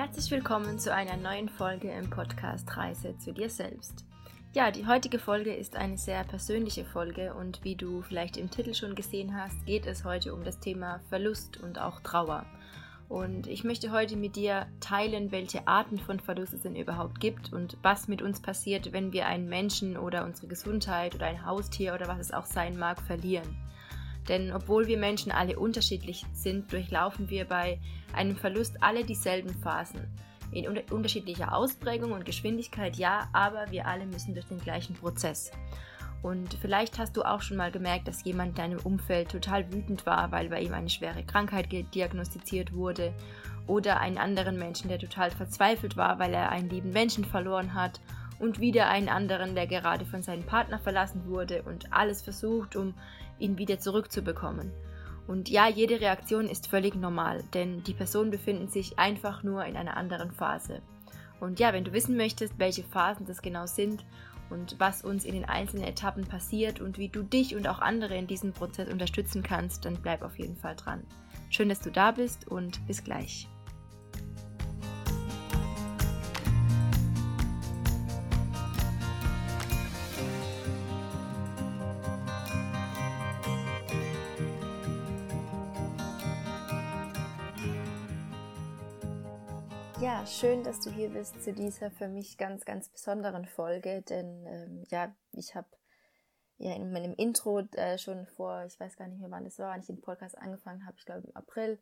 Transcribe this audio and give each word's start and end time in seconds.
Herzlich 0.00 0.30
willkommen 0.30 0.78
zu 0.78 0.94
einer 0.94 1.18
neuen 1.18 1.50
Folge 1.50 1.90
im 1.90 2.08
Podcast 2.08 2.74
Reise 2.74 3.18
zu 3.18 3.34
dir 3.34 3.50
selbst. 3.50 4.06
Ja, 4.54 4.70
die 4.70 4.86
heutige 4.86 5.18
Folge 5.18 5.52
ist 5.52 5.76
eine 5.76 5.98
sehr 5.98 6.24
persönliche 6.24 6.86
Folge 6.86 7.34
und 7.34 7.62
wie 7.64 7.76
du 7.76 8.00
vielleicht 8.00 8.38
im 8.38 8.50
Titel 8.50 8.72
schon 8.72 8.94
gesehen 8.94 9.36
hast, 9.36 9.66
geht 9.66 9.84
es 9.84 10.02
heute 10.02 10.32
um 10.32 10.42
das 10.42 10.58
Thema 10.58 11.00
Verlust 11.10 11.58
und 11.58 11.78
auch 11.78 12.00
Trauer. 12.00 12.46
Und 13.10 13.46
ich 13.46 13.62
möchte 13.62 13.92
heute 13.92 14.16
mit 14.16 14.36
dir 14.36 14.68
teilen, 14.80 15.32
welche 15.32 15.68
Arten 15.68 15.98
von 15.98 16.18
Verlust 16.18 16.54
es 16.54 16.62
denn 16.62 16.76
überhaupt 16.76 17.20
gibt 17.20 17.52
und 17.52 17.76
was 17.82 18.08
mit 18.08 18.22
uns 18.22 18.40
passiert, 18.40 18.94
wenn 18.94 19.12
wir 19.12 19.26
einen 19.26 19.50
Menschen 19.50 19.98
oder 19.98 20.24
unsere 20.24 20.46
Gesundheit 20.46 21.14
oder 21.14 21.26
ein 21.26 21.44
Haustier 21.44 21.92
oder 21.92 22.08
was 22.08 22.20
es 22.20 22.32
auch 22.32 22.46
sein 22.46 22.78
mag 22.78 23.02
verlieren. 23.02 23.54
Denn 24.28 24.52
obwohl 24.52 24.86
wir 24.86 24.98
Menschen 24.98 25.32
alle 25.32 25.58
unterschiedlich 25.58 26.24
sind, 26.32 26.72
durchlaufen 26.72 27.30
wir 27.30 27.46
bei 27.46 27.80
einem 28.12 28.36
Verlust 28.36 28.82
alle 28.82 29.04
dieselben 29.04 29.54
Phasen. 29.54 30.06
In 30.52 30.66
unterschiedlicher 30.90 31.54
Ausprägung 31.54 32.12
und 32.12 32.24
Geschwindigkeit 32.24 32.96
ja, 32.96 33.28
aber 33.32 33.70
wir 33.70 33.86
alle 33.86 34.06
müssen 34.06 34.34
durch 34.34 34.46
den 34.46 34.60
gleichen 34.60 34.94
Prozess. 34.94 35.52
Und 36.22 36.54
vielleicht 36.60 36.98
hast 36.98 37.16
du 37.16 37.22
auch 37.22 37.40
schon 37.40 37.56
mal 37.56 37.70
gemerkt, 37.70 38.06
dass 38.06 38.24
jemand 38.24 38.50
in 38.50 38.54
deinem 38.56 38.80
Umfeld 38.80 39.30
total 39.30 39.72
wütend 39.72 40.04
war, 40.04 40.30
weil 40.32 40.48
bei 40.50 40.60
ihm 40.60 40.74
eine 40.74 40.90
schwere 40.90 41.24
Krankheit 41.24 41.72
diagnostiziert 41.94 42.74
wurde. 42.74 43.14
Oder 43.66 44.00
einen 44.00 44.18
anderen 44.18 44.58
Menschen, 44.58 44.88
der 44.88 44.98
total 44.98 45.30
verzweifelt 45.30 45.96
war, 45.96 46.18
weil 46.18 46.34
er 46.34 46.50
einen 46.50 46.68
lieben 46.68 46.90
Menschen 46.90 47.24
verloren 47.24 47.74
hat. 47.74 48.00
Und 48.40 48.58
wieder 48.58 48.88
einen 48.88 49.08
anderen, 49.08 49.54
der 49.54 49.68
gerade 49.68 50.04
von 50.04 50.22
seinem 50.22 50.44
Partner 50.44 50.80
verlassen 50.80 51.26
wurde 51.26 51.62
und 51.62 51.92
alles 51.92 52.22
versucht, 52.22 52.74
um 52.74 52.94
ihn 53.38 53.58
wieder 53.58 53.78
zurückzubekommen. 53.78 54.72
Und 55.28 55.48
ja, 55.48 55.68
jede 55.68 56.00
Reaktion 56.00 56.48
ist 56.48 56.66
völlig 56.66 56.96
normal, 56.96 57.44
denn 57.54 57.84
die 57.84 57.94
Personen 57.94 58.32
befinden 58.32 58.68
sich 58.68 58.98
einfach 58.98 59.42
nur 59.44 59.64
in 59.64 59.76
einer 59.76 59.96
anderen 59.96 60.32
Phase. 60.32 60.82
Und 61.38 61.60
ja, 61.60 61.72
wenn 61.72 61.84
du 61.84 61.92
wissen 61.92 62.16
möchtest, 62.16 62.58
welche 62.58 62.82
Phasen 62.82 63.26
das 63.26 63.42
genau 63.42 63.66
sind 63.66 64.04
und 64.50 64.76
was 64.78 65.02
uns 65.02 65.24
in 65.24 65.34
den 65.34 65.44
einzelnen 65.44 65.84
Etappen 65.84 66.26
passiert 66.26 66.80
und 66.80 66.98
wie 66.98 67.08
du 67.08 67.22
dich 67.22 67.54
und 67.54 67.68
auch 67.68 67.80
andere 67.80 68.16
in 68.16 68.26
diesem 68.26 68.52
Prozess 68.52 68.88
unterstützen 68.90 69.42
kannst, 69.42 69.84
dann 69.84 70.00
bleib 70.02 70.22
auf 70.22 70.38
jeden 70.38 70.56
Fall 70.56 70.76
dran. 70.76 71.04
Schön, 71.50 71.68
dass 71.68 71.80
du 71.80 71.90
da 71.90 72.10
bist 72.12 72.48
und 72.48 72.86
bis 72.86 73.04
gleich. 73.04 73.49
Ja, 90.00 90.24
schön, 90.24 90.64
dass 90.64 90.80
du 90.80 90.90
hier 90.90 91.10
bist 91.10 91.42
zu 91.44 91.52
dieser 91.52 91.90
für 91.90 92.08
mich 92.08 92.38
ganz, 92.38 92.64
ganz 92.64 92.88
besonderen 92.88 93.44
Folge, 93.44 94.00
denn 94.00 94.46
ähm, 94.46 94.84
ja, 94.88 95.14
ich 95.32 95.54
habe 95.54 95.68
ja 96.56 96.74
in 96.74 96.90
meinem 96.90 97.12
Intro 97.12 97.60
äh, 97.74 97.98
schon 97.98 98.24
vor, 98.24 98.64
ich 98.64 98.80
weiß 98.80 98.96
gar 98.96 99.08
nicht 99.08 99.20
mehr 99.20 99.30
wann 99.30 99.44
das 99.44 99.58
war, 99.58 99.72
wann 99.72 99.80
ich 99.80 99.88
den 99.88 100.00
Podcast 100.00 100.38
angefangen 100.38 100.86
habe, 100.86 100.96
ich 100.96 101.04
glaube 101.04 101.26
im 101.26 101.36
April, 101.36 101.78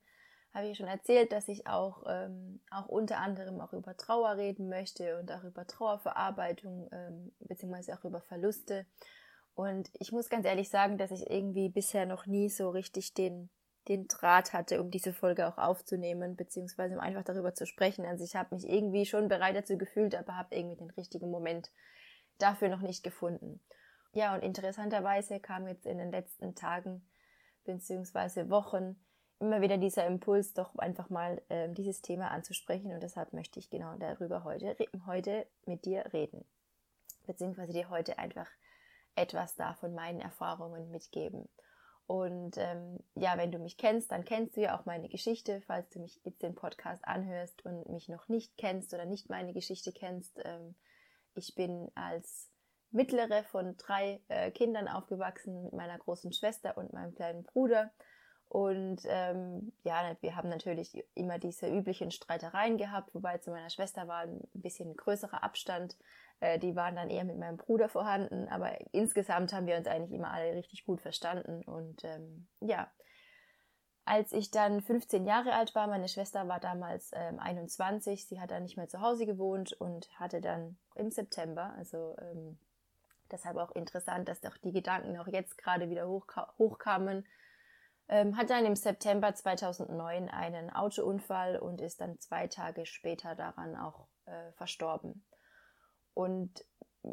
habe 0.53 0.67
ich 0.67 0.77
schon 0.77 0.89
erzählt, 0.89 1.31
dass 1.31 1.47
ich 1.47 1.69
auch, 1.69 2.03
ähm, 2.09 2.61
auch 2.73 2.89
unter 2.89 3.19
anderem 3.19 3.61
auch 3.61 3.73
über 3.73 3.97
Trauer 3.97 4.37
reden 4.37 4.69
möchte 4.69 5.21
und 5.21 5.31
auch 5.31 5.45
über 5.45 5.65
Trauerverarbeitung, 5.65 6.89
ähm, 6.91 7.33
beziehungsweise 7.39 7.97
auch 7.97 8.05
über 8.05 8.21
Verluste. 8.23 8.85
Und 9.55 9.91
ich 9.95 10.11
muss 10.11 10.29
ganz 10.29 10.45
ehrlich 10.45 10.71
sagen, 10.71 10.99
dass 10.99 11.13
ich 11.13 11.31
irgendwie 11.31 11.69
bisher 11.69 12.05
noch 12.05 12.27
nie 12.27 12.49
so 12.49 12.69
richtig 12.71 13.15
den 13.15 13.49
den 13.89 14.07
Draht 14.09 14.53
hatte, 14.53 14.81
um 14.81 14.91
diese 14.91 15.13
Folge 15.13 15.49
auch 15.49 15.59
aufzunehmen, 15.59 16.37
beziehungsweise 16.37 16.95
um 16.95 17.01
einfach 17.01 17.25
darüber 17.25 17.55
zu 17.55 17.67
sprechen. 17.67 18.05
Also 18.05 18.25
ich 18.25 18.37
habe 18.37 18.55
mich 18.55 18.69
irgendwie 18.69 19.07
schon 19.07 19.29
bereit 19.29 19.57
dazu 19.57 19.79
gefühlt, 19.79 20.15
aber 20.15 20.37
habe 20.37 20.55
irgendwie 20.55 20.77
den 20.77 20.91
richtigen 20.91 21.31
Moment 21.31 21.71
dafür 22.39 22.69
noch 22.69 22.81
nicht 22.81 23.03
gefunden. 23.03 23.61
Ja, 24.13 24.35
und 24.35 24.43
interessanterweise 24.43 25.41
kam 25.41 25.67
jetzt 25.69 25.87
in 25.87 25.99
den 25.99 26.11
letzten 26.11 26.55
Tagen 26.55 27.07
beziehungsweise 27.65 28.49
Wochen 28.51 28.97
immer 29.41 29.61
wieder 29.61 29.79
dieser 29.79 30.07
Impuls, 30.07 30.55
doch 30.55 30.75
einfach 30.77 31.11
mal 31.11 31.41
äh, 31.49 31.69
dieses 31.69 32.03
Thema 32.03 32.31
anzusprechen 32.31 32.93
und 32.93 33.03
deshalb 33.03 33.33
möchte 33.33 33.61
ich 33.61 33.71
genau 33.71 33.95
darüber 33.97 34.45
heute, 34.45 34.77
heute 35.07 35.47
mit 35.67 35.85
dir 35.85 36.13
reden, 36.13 36.45
beziehungsweise 37.27 37.73
dir 37.73 37.91
heute 37.91 38.19
einfach 38.19 38.49
etwas 39.15 39.55
da 39.55 39.75
von 39.75 39.95
meinen 39.95 40.21
Erfahrungen 40.21 40.91
mitgeben. 40.91 41.49
Und 42.09 42.57
ähm, 42.57 43.01
ja, 43.17 43.37
wenn 43.37 43.53
du 43.53 43.59
mich 43.59 43.77
kennst, 43.77 44.11
dann 44.11 44.25
kennst 44.25 44.57
du 44.57 44.63
ja 44.63 44.79
auch 44.79 44.87
meine 44.87 45.11
Geschichte. 45.11 45.61
Falls 45.67 45.91
du 45.91 46.01
mich 46.01 46.19
jetzt 46.25 46.43
den 46.43 46.55
Podcast 46.55 47.05
anhörst 47.07 47.63
und 47.67 47.87
mich 47.91 48.09
noch 48.09 48.29
nicht 48.29 48.57
kennst 48.57 48.95
oder 48.95 49.05
nicht 49.05 49.29
meine 49.29 49.53
Geschichte 49.53 49.93
kennst, 49.93 50.41
ähm, 50.43 50.75
ich 51.35 51.55
bin 51.55 51.91
als 51.95 52.49
mittlere 52.93 53.45
von 53.45 53.77
drei 53.77 54.23
äh, 54.29 54.51
Kindern 54.51 54.89
aufgewachsen 54.89 55.63
mit 55.65 55.75
meiner 55.75 55.99
großen 55.99 56.33
Schwester 56.33 56.79
und 56.79 56.95
meinem 56.95 57.15
kleinen 57.15 57.43
Bruder. 57.45 57.91
Und 58.49 59.03
ähm, 59.05 59.75
ja, 59.85 60.17
wir 60.23 60.35
haben 60.35 60.49
natürlich 60.49 61.05
immer 61.15 61.39
diese 61.39 61.69
üblichen 61.69 62.11
Streitereien 62.11 62.79
gehabt, 62.79 63.15
wobei 63.15 63.37
zu 63.37 63.51
meiner 63.51 63.69
Schwester 63.69 64.09
war 64.09 64.23
ein 64.23 64.41
bisschen 64.55 64.97
größerer 64.97 65.43
Abstand. 65.43 65.95
Äh, 66.41 66.59
die 66.59 66.77
waren 66.77 66.97
dann 66.97 67.11
eher 67.11 67.25
mit 67.25 67.39
meinem 67.39 67.57
Bruder 67.57 67.89
vorhanden, 67.89 68.49
aber 68.49 68.79
insgesamt 68.93 69.53
haben 69.53 69.67
wir 69.67 69.77
uns 69.77 69.87
eigentlich 69.87 70.13
immer 70.13 70.31
alle 70.31 70.55
richtig 70.55 70.85
gut 70.85 71.01
verstanden. 71.01 71.63
Und 71.65 72.05
ähm, 72.05 72.49
ja, 72.61 72.91
als 74.05 74.33
ich 74.33 74.51
dann 74.51 74.81
15 74.81 75.27
Jahre 75.27 75.53
alt 75.53 75.75
war, 75.75 75.87
meine 75.87 76.09
Schwester 76.09 76.49
war 76.49 76.61
damals 76.61 77.11
ähm, 77.15 77.39
21, 77.39 78.27
sie 78.27 78.41
hat 78.41 78.51
dann 78.51 78.63
nicht 78.63 78.77
mehr 78.77 78.89
zu 78.89 79.01
Hause 79.01 79.27
gewohnt 79.27 79.73
und 79.73 80.09
hatte 80.19 80.41
dann 80.41 80.79
im 80.95 81.11
September, 81.11 81.75
also 81.77 82.17
ähm, 82.21 82.59
deshalb 83.31 83.59
auch 83.59 83.71
interessant, 83.73 84.29
dass 84.29 84.41
doch 84.41 84.57
die 84.57 84.73
Gedanken 84.73 85.19
auch 85.19 85.27
jetzt 85.27 85.59
gerade 85.59 85.91
wieder 85.91 86.09
hochka 86.09 86.55
hochkamen, 86.57 87.27
ähm, 88.09 88.37
hat 88.39 88.49
dann 88.49 88.65
im 88.65 88.77
September 88.77 89.35
2009 89.35 90.31
einen 90.31 90.71
Autounfall 90.71 91.59
und 91.59 91.83
ist 91.83 92.01
dann 92.01 92.19
zwei 92.19 92.47
Tage 92.47 92.87
später 92.87 93.35
daran 93.35 93.77
auch 93.77 94.07
äh, 94.25 94.53
verstorben. 94.53 95.23
Und 96.19 96.65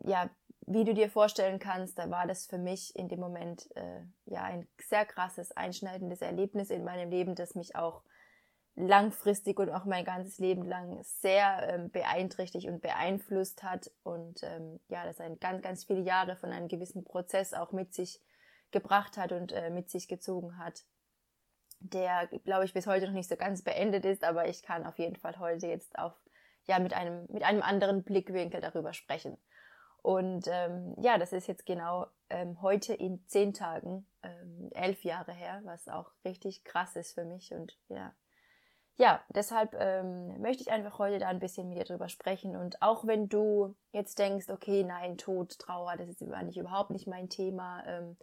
ja, 0.03 0.31
wie 0.65 0.83
du 0.83 0.95
dir 0.95 1.11
vorstellen 1.11 1.59
kannst, 1.59 1.99
da 1.99 2.09
war 2.09 2.25
das 2.25 2.47
für 2.47 2.57
mich 2.57 2.95
in 2.95 3.07
dem 3.07 3.19
Moment 3.19 3.69
äh, 3.75 4.01
ja 4.25 4.41
ein 4.41 4.67
sehr 4.81 5.05
krasses, 5.05 5.51
einschneidendes 5.51 6.23
Erlebnis 6.23 6.71
in 6.71 6.83
meinem 6.83 7.11
Leben, 7.11 7.35
das 7.35 7.53
mich 7.53 7.75
auch 7.75 8.01
langfristig 8.75 9.59
und 9.59 9.69
auch 9.69 9.85
mein 9.85 10.05
ganzes 10.05 10.39
Leben 10.39 10.63
lang 10.63 11.03
sehr 11.03 11.69
ähm, 11.69 11.91
beeinträchtigt 11.91 12.67
und 12.67 12.81
beeinflusst 12.81 13.61
hat. 13.61 13.91
Und 14.01 14.41
ähm, 14.41 14.79
ja, 14.89 15.05
das 15.05 15.19
ein 15.19 15.39
ganz, 15.39 15.61
ganz 15.61 15.83
viele 15.83 16.01
Jahre 16.01 16.35
von 16.35 16.49
einem 16.49 16.67
gewissen 16.67 17.03
Prozess 17.03 17.53
auch 17.53 17.73
mit 17.73 17.93
sich 17.93 18.19
gebracht 18.71 19.17
hat 19.17 19.31
und 19.33 19.51
äh, 19.51 19.69
mit 19.69 19.91
sich 19.91 20.07
gezogen 20.07 20.57
hat, 20.57 20.83
der, 21.79 22.25
glaube 22.43 22.65
ich, 22.65 22.73
bis 22.73 22.87
heute 22.87 23.05
noch 23.05 23.13
nicht 23.13 23.29
so 23.29 23.35
ganz 23.35 23.61
beendet 23.61 24.03
ist, 24.03 24.23
aber 24.23 24.47
ich 24.47 24.63
kann 24.63 24.83
auf 24.83 24.97
jeden 24.97 25.15
Fall 25.15 25.37
heute 25.37 25.67
jetzt 25.67 25.95
auf 25.99 26.24
ja 26.67 26.79
mit 26.79 26.93
einem, 26.93 27.25
mit 27.29 27.43
einem 27.43 27.61
anderen 27.61 28.03
Blickwinkel 28.03 28.61
darüber 28.61 28.93
sprechen. 28.93 29.37
Und 30.01 30.47
ähm, 30.51 30.95
ja, 31.01 31.17
das 31.17 31.33
ist 31.33 31.47
jetzt 31.47 31.65
genau 31.65 32.05
ähm, 32.29 32.61
heute 32.61 32.93
in 32.93 33.25
zehn 33.27 33.53
Tagen, 33.53 34.07
ähm, 34.21 34.69
elf 34.73 35.03
Jahre 35.03 35.33
her, 35.33 35.61
was 35.63 35.87
auch 35.87 36.11
richtig 36.23 36.63
krass 36.63 36.95
ist 36.95 37.13
für 37.13 37.25
mich. 37.25 37.53
Und 37.53 37.75
ja, 37.89 38.13
ja, 38.97 39.21
deshalb 39.29 39.75
ähm, 39.77 40.39
möchte 40.41 40.61
ich 40.61 40.71
einfach 40.71 40.99
heute 40.99 41.17
da 41.19 41.27
ein 41.27 41.39
bisschen 41.39 41.67
mit 41.67 41.77
dir 41.77 41.85
drüber 41.85 42.07
sprechen. 42.07 42.55
Und 42.55 42.81
auch 42.81 43.05
wenn 43.07 43.29
du 43.29 43.75
jetzt 43.91 44.19
denkst, 44.19 44.49
okay, 44.49 44.83
nein, 44.83 45.17
Tod, 45.17 45.57
Trauer, 45.59 45.97
das 45.97 46.07
ist 46.07 46.21
überhaupt 46.21 46.91
nicht 46.91 47.07
mein 47.07 47.27
Thema, 47.27 47.83
ähm, 47.87 48.15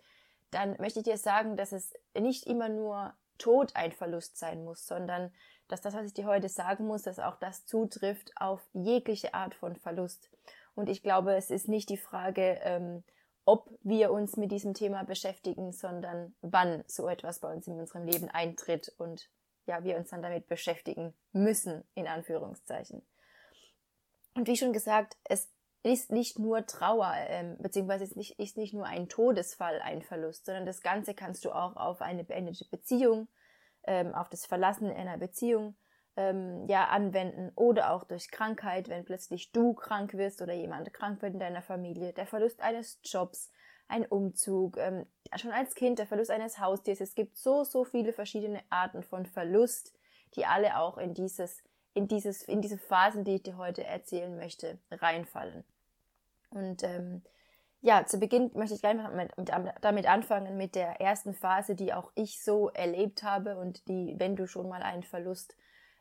dann 0.53 0.77
möchte 0.79 1.01
ich 1.01 1.05
dir 1.05 1.19
sagen, 1.19 1.57
dass 1.57 1.73
es 1.73 1.93
nicht 2.19 2.47
immer 2.47 2.69
nur 2.69 3.13
Tod 3.39 3.75
ein 3.75 3.93
Verlust 3.93 4.39
sein 4.39 4.65
muss, 4.65 4.87
sondern 4.87 5.33
dass 5.69 5.81
das, 5.81 5.95
was 5.95 6.07
ich 6.07 6.15
dir 6.15 6.27
heute 6.27 6.49
sagen 6.49 6.87
muss, 6.87 7.03
dass 7.03 7.19
auch 7.19 7.37
das 7.37 7.65
zutrifft 7.67 8.33
auf 8.37 8.61
jegliche 8.73 9.35
Art 9.35 9.55
von 9.55 9.77
Verlust. 9.77 10.31
Und 10.75 10.89
ich 10.89 11.03
glaube, 11.03 11.35
es 11.35 11.51
ist 11.51 11.69
nicht 11.69 11.89
die 11.89 11.97
Frage, 11.97 12.59
ähm, 12.63 13.05
ob 13.45 13.71
wir 13.83 14.13
uns 14.13 14.37
mit 14.37 14.53
diesem 14.53 14.75
Thema 14.75 15.05
beschäftigen, 15.05 15.73
sondern 15.73 16.35
wann 16.43 16.85
so 16.87 17.09
etwas 17.09 17.41
bei 17.41 17.53
uns 17.53 17.67
in 17.67 17.81
unserem 17.81 18.05
Leben 18.05 18.29
eintritt 18.29 18.93
und 18.99 19.29
ja, 19.67 19.83
wir 19.85 19.97
uns 19.97 20.11
dann 20.11 20.23
damit 20.23 20.47
beschäftigen 20.47 21.15
müssen, 21.33 21.85
in 21.95 22.07
Anführungszeichen. 22.07 23.03
Und 24.35 24.49
wie 24.49 24.57
schon 24.57 24.73
gesagt, 24.73 25.17
es 25.25 25.51
ist 25.83 26.13
nicht 26.13 26.39
nur 26.39 26.65
Trauer, 26.67 27.13
ähm, 27.27 27.57
beziehungsweise 27.59 28.05
ist 28.05 28.17
nicht, 28.17 28.39
ist 28.39 28.57
nicht 28.57 28.73
nur 28.73 28.87
ein 28.87 29.09
Todesfall 29.09 29.81
ein 29.81 30.03
Verlust, 30.03 30.47
sondern 30.47 30.67
das 30.67 30.81
Ganze 30.81 31.15
kannst 31.15 31.45
du 31.45 31.51
auch 31.51 31.77
auf 31.77 32.03
eine 32.03 32.25
beendete 32.25 32.65
Beziehung, 32.71 33.29
ähm, 33.85 34.15
auf 34.15 34.29
das 34.29 34.47
Verlassen 34.47 34.91
einer 34.91 35.19
Beziehung 35.19 35.75
ähm, 36.17 36.67
ja 36.69 36.89
anwenden 36.89 37.51
oder 37.57 37.93
auch 37.93 38.05
durch 38.05 38.31
Krankheit, 38.31 38.89
wenn 38.89 39.05
plötzlich 39.05 39.51
du 39.51 39.75
krank 39.75 40.15
wirst 40.15 40.41
oder 40.41 40.53
jemand 40.53 40.93
krank 40.93 41.21
wird 41.21 41.35
in 41.35 41.41
deiner 41.41 41.63
Familie, 41.63 42.13
der 42.13 42.27
Verlust 42.27 42.61
eines 42.61 43.01
Jobs, 43.03 43.51
ein 43.89 44.07
Umzug, 44.07 44.77
ähm, 44.79 45.07
schon 45.37 45.51
als 45.51 45.75
Kind 45.75 45.99
der 45.99 46.07
Verlust 46.07 46.31
eines 46.31 46.61
Haustiers. 46.61 47.01
Es 47.01 47.15
gibt 47.15 47.37
so, 47.37 47.65
so 47.65 47.85
viele 47.85 48.13
verschiedene 48.13 48.63
Arten 48.71 49.03
von 49.03 49.27
Verlust, 49.27 49.93
die 50.37 50.47
alle 50.47 50.79
auch 50.79 50.97
in 50.97 51.13
dieses 51.13 51.63
in, 51.95 52.09
dieses, 52.09 52.43
in 52.43 52.63
diese 52.63 52.79
Phasen, 52.79 53.25
die 53.25 53.37
ich 53.37 53.43
dir 53.43 53.57
heute 53.57 53.85
erzählen 53.85 54.35
möchte, 54.37 54.79
reinfallen. 54.91 55.65
Und 56.53 56.83
ähm, 56.83 57.23
ja, 57.81 58.07
zu 58.07 58.19
Beginn 58.19 58.51
möchte 58.55 58.77
ich 58.77 58.83
mit, 58.83 59.37
mit, 59.37 59.51
damit 59.81 60.07
anfangen 60.07 60.57
mit 60.57 60.75
der 60.75 61.01
ersten 61.01 61.35
Phase, 61.35 61.75
die 61.75 61.93
auch 61.93 62.13
ich 62.15 62.43
so 62.43 62.69
erlebt 62.71 63.23
habe 63.25 63.57
und 63.59 63.89
die, 63.89 64.15
wenn 64.19 64.37
du 64.37 64.47
schon 64.47 64.69
mal 64.69 64.83
einen 64.83 65.03
Verlust 65.03 65.57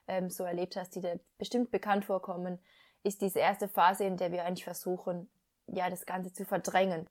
ähm, 0.08 0.30
so 0.30 0.44
erlebt 0.44 0.76
hast, 0.76 0.96
die 0.96 1.02
dir 1.02 1.20
bestimmt 1.38 1.72
bekannt 1.72 2.06
vorkommen, 2.06 2.60
ist 3.04 3.22
diese 3.22 3.40
erste 3.40 3.68
Phase, 3.68 4.04
in 4.04 4.18
der 4.18 4.32
wir 4.32 4.46
eigentlich 4.46 4.64
versuchen, 4.64 5.30
ja, 5.68 5.90
das 5.90 6.06
Ganze 6.06 6.32
zu 6.34 6.46
verdrängen. 6.46 7.08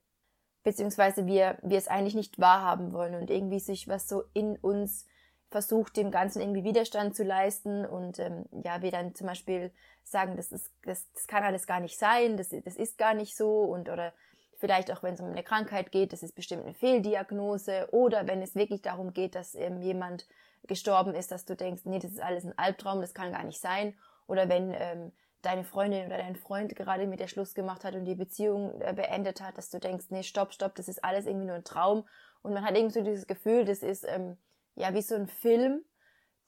Beziehungsweise 0.62 1.26
wir, 1.26 1.58
wir 1.62 1.78
es 1.78 1.88
eigentlich 1.88 2.14
nicht 2.14 2.38
wahrhaben 2.38 2.92
wollen 2.92 3.14
und 3.14 3.30
irgendwie 3.30 3.60
sich 3.60 3.88
was 3.88 4.08
so 4.08 4.24
in 4.34 4.56
uns 4.58 5.06
versucht, 5.50 5.96
dem 5.96 6.10
Ganzen 6.10 6.40
irgendwie 6.40 6.64
Widerstand 6.64 7.16
zu 7.16 7.24
leisten 7.24 7.84
und 7.84 8.18
ähm, 8.18 8.44
ja, 8.64 8.82
wir 8.82 8.90
dann 8.90 9.14
zum 9.14 9.26
Beispiel 9.26 9.72
sagen, 10.04 10.36
das 10.36 10.52
ist, 10.52 10.70
das, 10.84 11.10
das 11.12 11.26
kann 11.26 11.42
alles 11.42 11.66
gar 11.66 11.80
nicht 11.80 11.98
sein, 11.98 12.36
das, 12.36 12.50
das 12.50 12.76
ist 12.76 12.98
gar 12.98 13.14
nicht 13.14 13.36
so 13.36 13.62
und 13.62 13.88
oder 13.88 14.12
vielleicht 14.58 14.92
auch 14.92 15.02
wenn 15.02 15.14
es 15.14 15.20
um 15.20 15.30
eine 15.30 15.42
Krankheit 15.42 15.90
geht, 15.90 16.12
das 16.12 16.22
ist 16.22 16.34
bestimmt 16.34 16.64
eine 16.64 16.74
Fehldiagnose 16.74 17.88
oder 17.90 18.28
wenn 18.28 18.42
es 18.42 18.54
wirklich 18.54 18.82
darum 18.82 19.12
geht, 19.12 19.34
dass 19.34 19.54
ähm, 19.54 19.82
jemand 19.82 20.26
gestorben 20.64 21.14
ist, 21.14 21.32
dass 21.32 21.46
du 21.46 21.56
denkst, 21.56 21.82
nee, 21.84 21.98
das 21.98 22.12
ist 22.12 22.22
alles 22.22 22.44
ein 22.44 22.56
Albtraum, 22.56 23.00
das 23.00 23.14
kann 23.14 23.32
gar 23.32 23.44
nicht 23.44 23.60
sein 23.60 23.94
oder 24.26 24.48
wenn 24.48 24.72
ähm, 24.74 25.12
deine 25.42 25.64
Freundin 25.64 26.06
oder 26.06 26.18
dein 26.18 26.36
Freund 26.36 26.76
gerade 26.76 27.06
mit 27.06 27.18
der 27.18 27.28
Schluss 27.28 27.54
gemacht 27.54 27.84
hat 27.84 27.94
und 27.94 28.04
die 28.04 28.14
Beziehung 28.14 28.80
äh, 28.82 28.92
beendet 28.92 29.40
hat, 29.40 29.58
dass 29.58 29.70
du 29.70 29.80
denkst, 29.80 30.06
nee, 30.10 30.22
stopp, 30.22 30.52
stopp, 30.52 30.74
das 30.76 30.86
ist 30.86 31.02
alles 31.02 31.26
irgendwie 31.26 31.46
nur 31.46 31.56
ein 31.56 31.64
Traum 31.64 32.06
und 32.42 32.52
man 32.52 32.64
hat 32.64 32.76
irgendwie 32.76 32.98
so 32.98 33.04
dieses 33.04 33.26
Gefühl, 33.26 33.64
das 33.64 33.82
ist 33.82 34.06
ähm, 34.06 34.36
ja 34.80 34.94
wie 34.94 35.02
so 35.02 35.14
ein 35.14 35.26
Film, 35.26 35.84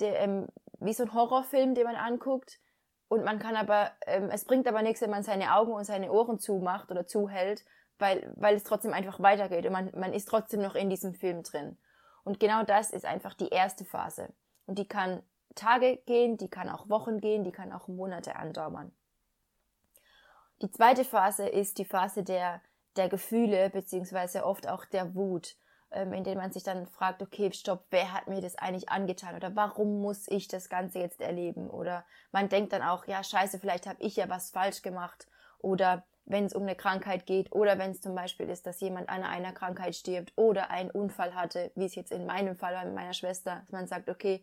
der, 0.00 0.20
ähm, 0.20 0.48
wie 0.80 0.92
so 0.92 1.04
ein 1.04 1.14
Horrorfilm, 1.14 1.74
den 1.74 1.84
man 1.84 1.96
anguckt 1.96 2.58
und 3.12 3.24
man 3.24 3.38
kann 3.38 3.56
aber, 3.56 3.92
ähm, 4.06 4.30
es 4.30 4.46
bringt 4.46 4.66
aber 4.66 4.80
nichts, 4.80 5.02
wenn 5.02 5.10
man 5.10 5.22
seine 5.22 5.54
Augen 5.54 5.72
und 5.72 5.84
seine 5.84 6.10
Ohren 6.10 6.38
zumacht 6.38 6.90
oder 6.90 7.06
zuhält, 7.06 7.64
weil, 7.98 8.32
weil 8.36 8.56
es 8.56 8.64
trotzdem 8.64 8.94
einfach 8.94 9.20
weitergeht 9.20 9.66
und 9.66 9.72
man, 9.72 9.90
man 9.94 10.14
ist 10.14 10.28
trotzdem 10.28 10.62
noch 10.62 10.74
in 10.74 10.88
diesem 10.88 11.14
Film 11.14 11.42
drin. 11.42 11.76
Und 12.24 12.40
genau 12.40 12.62
das 12.62 12.90
ist 12.90 13.04
einfach 13.04 13.34
die 13.34 13.48
erste 13.48 13.84
Phase. 13.84 14.32
Und 14.66 14.78
die 14.78 14.88
kann 14.88 15.22
Tage 15.54 15.98
gehen, 16.06 16.38
die 16.38 16.48
kann 16.48 16.70
auch 16.70 16.88
Wochen 16.88 17.20
gehen, 17.20 17.44
die 17.44 17.52
kann 17.52 17.72
auch 17.72 17.86
Monate 17.86 18.36
andauern. 18.36 18.92
Die 20.62 20.70
zweite 20.70 21.04
Phase 21.04 21.46
ist 21.46 21.78
die 21.78 21.84
Phase 21.84 22.22
der, 22.22 22.62
der 22.96 23.08
Gefühle, 23.08 23.68
beziehungsweise 23.68 24.46
oft 24.46 24.68
auch 24.68 24.84
der 24.86 25.14
Wut, 25.14 25.56
ähm, 25.92 26.12
in 26.12 26.24
der 26.24 26.36
man 26.36 26.52
sich 26.52 26.62
dann 26.62 26.86
fragt, 26.86 27.22
okay, 27.22 27.50
stopp, 27.52 27.84
wer 27.90 28.12
hat 28.12 28.28
mir 28.28 28.40
das 28.40 28.56
eigentlich 28.56 28.88
angetan 28.88 29.36
oder 29.36 29.54
warum 29.56 30.00
muss 30.00 30.28
ich 30.28 30.48
das 30.48 30.68
Ganze 30.68 30.98
jetzt 30.98 31.20
erleben? 31.20 31.70
Oder 31.70 32.04
man 32.30 32.48
denkt 32.48 32.72
dann 32.72 32.82
auch, 32.82 33.06
ja, 33.06 33.22
scheiße, 33.22 33.58
vielleicht 33.58 33.86
habe 33.86 34.02
ich 34.02 34.16
ja 34.16 34.28
was 34.28 34.50
falsch 34.50 34.82
gemacht. 34.82 35.26
Oder 35.58 36.04
wenn 36.24 36.44
es 36.44 36.54
um 36.54 36.62
eine 36.62 36.76
Krankheit 36.76 37.26
geht 37.26 37.52
oder 37.52 37.78
wenn 37.78 37.90
es 37.90 38.00
zum 38.00 38.14
Beispiel 38.14 38.48
ist, 38.48 38.66
dass 38.66 38.80
jemand 38.80 39.08
an 39.08 39.24
einer 39.24 39.52
Krankheit 39.52 39.94
stirbt 39.94 40.32
oder 40.36 40.70
einen 40.70 40.90
Unfall 40.90 41.34
hatte, 41.34 41.72
wie 41.74 41.84
es 41.84 41.94
jetzt 41.94 42.12
in 42.12 42.26
meinem 42.26 42.56
Fall 42.56 42.74
war 42.74 42.84
mit 42.84 42.94
meiner 42.94 43.12
Schwester, 43.12 43.60
dass 43.60 43.72
man 43.72 43.86
sagt, 43.86 44.08
okay, 44.08 44.42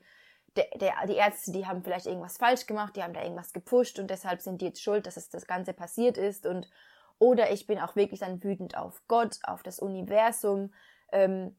der, 0.56 0.66
der, 0.80 0.94
die 1.08 1.16
Ärzte, 1.16 1.52
die 1.52 1.66
haben 1.66 1.84
vielleicht 1.84 2.06
irgendwas 2.06 2.38
falsch 2.38 2.66
gemacht, 2.66 2.96
die 2.96 3.04
haben 3.04 3.14
da 3.14 3.22
irgendwas 3.22 3.54
gepusht 3.54 4.00
und 4.00 4.10
deshalb 4.10 4.42
sind 4.42 4.62
die 4.62 4.66
jetzt 4.66 4.82
schuld, 4.82 5.06
dass 5.06 5.18
es 5.18 5.30
das 5.30 5.48
Ganze 5.48 5.74
passiert 5.74 6.18
ist 6.18 6.46
und 6.46 6.70
oder 7.18 7.52
ich 7.52 7.68
bin 7.68 7.80
auch 7.80 7.96
wirklich 7.96 8.22
dann 8.22 8.44
wütend 8.44 8.78
auf 8.78 9.02
Gott, 9.08 9.40
auf 9.44 9.62
das 9.62 9.80
Universum, 9.80 10.74
ähm, 11.12 11.56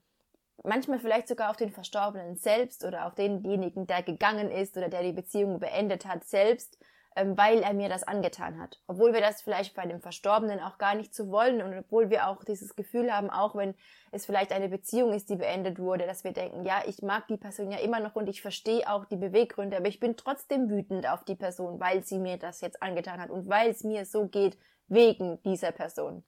manchmal 0.65 0.99
vielleicht 0.99 1.29
sogar 1.29 1.51
auf 1.51 1.57
den 1.57 1.71
Verstorbenen 1.71 2.37
selbst 2.37 2.85
oder 2.85 3.07
auf 3.07 3.15
denjenigen, 3.15 3.87
der 3.87 4.03
gegangen 4.03 4.51
ist 4.51 4.77
oder 4.77 4.89
der 4.89 5.03
die 5.03 5.13
Beziehung 5.13 5.59
beendet 5.59 6.07
hat 6.07 6.25
selbst, 6.25 6.79
ähm, 7.17 7.37
weil 7.37 7.63
er 7.63 7.75
mir 7.75 7.89
das 7.89 8.03
angetan 8.03 8.61
hat. 8.61 8.81
Obwohl 8.87 9.13
wir 9.13 9.21
das 9.21 9.43
vielleicht 9.43 9.75
bei 9.75 9.87
dem 9.87 10.01
Verstorbenen 10.01 10.61
auch 10.61 10.79
gar 10.79 10.95
nicht 10.95 11.15
so 11.15 11.31
wollen 11.31 11.63
und 11.63 11.77
obwohl 11.77 12.11
wir 12.11 12.29
auch 12.29 12.45
dieses 12.45 12.77
Gefühl 12.77 13.13
haben, 13.13 13.31
auch 13.31 13.57
wenn 13.57 13.75
es 14.13 14.27
vielleicht 14.27 14.53
eine 14.53 14.69
Beziehung 14.69 15.13
ist, 15.13 15.29
die 15.29 15.37
beendet 15.37 15.79
wurde, 15.79 16.07
dass 16.07 16.25
wir 16.25 16.33
denken, 16.33 16.65
ja, 16.65 16.83
ich 16.87 17.03
mag 17.03 17.27
die 17.29 17.37
Person 17.37 17.71
ja 17.71 17.79
immer 17.79 18.01
noch 18.01 18.15
und 18.15 18.29
ich 18.29 18.43
verstehe 18.43 18.89
auch 18.89 19.05
die 19.07 19.17
Beweggründe, 19.17 19.77
aber 19.77 19.89
ich 19.89 20.01
bin 20.01 20.17
trotzdem 20.17 20.71
wütend 20.71 21.09
auf 21.09 21.25
die 21.25 21.37
Person, 21.37 21.81
weil 21.81 22.05
sie 22.05 22.19
mir 22.19 22.37
das 22.37 22.61
jetzt 22.61 22.83
angetan 22.83 23.21
hat 23.21 23.31
und 23.31 23.49
weil 23.49 23.71
es 23.71 23.83
mir 23.83 24.05
so 24.05 24.29
geht 24.29 24.59
wegen 24.89 25.43
dieser 25.43 25.73
Person. 25.73 26.25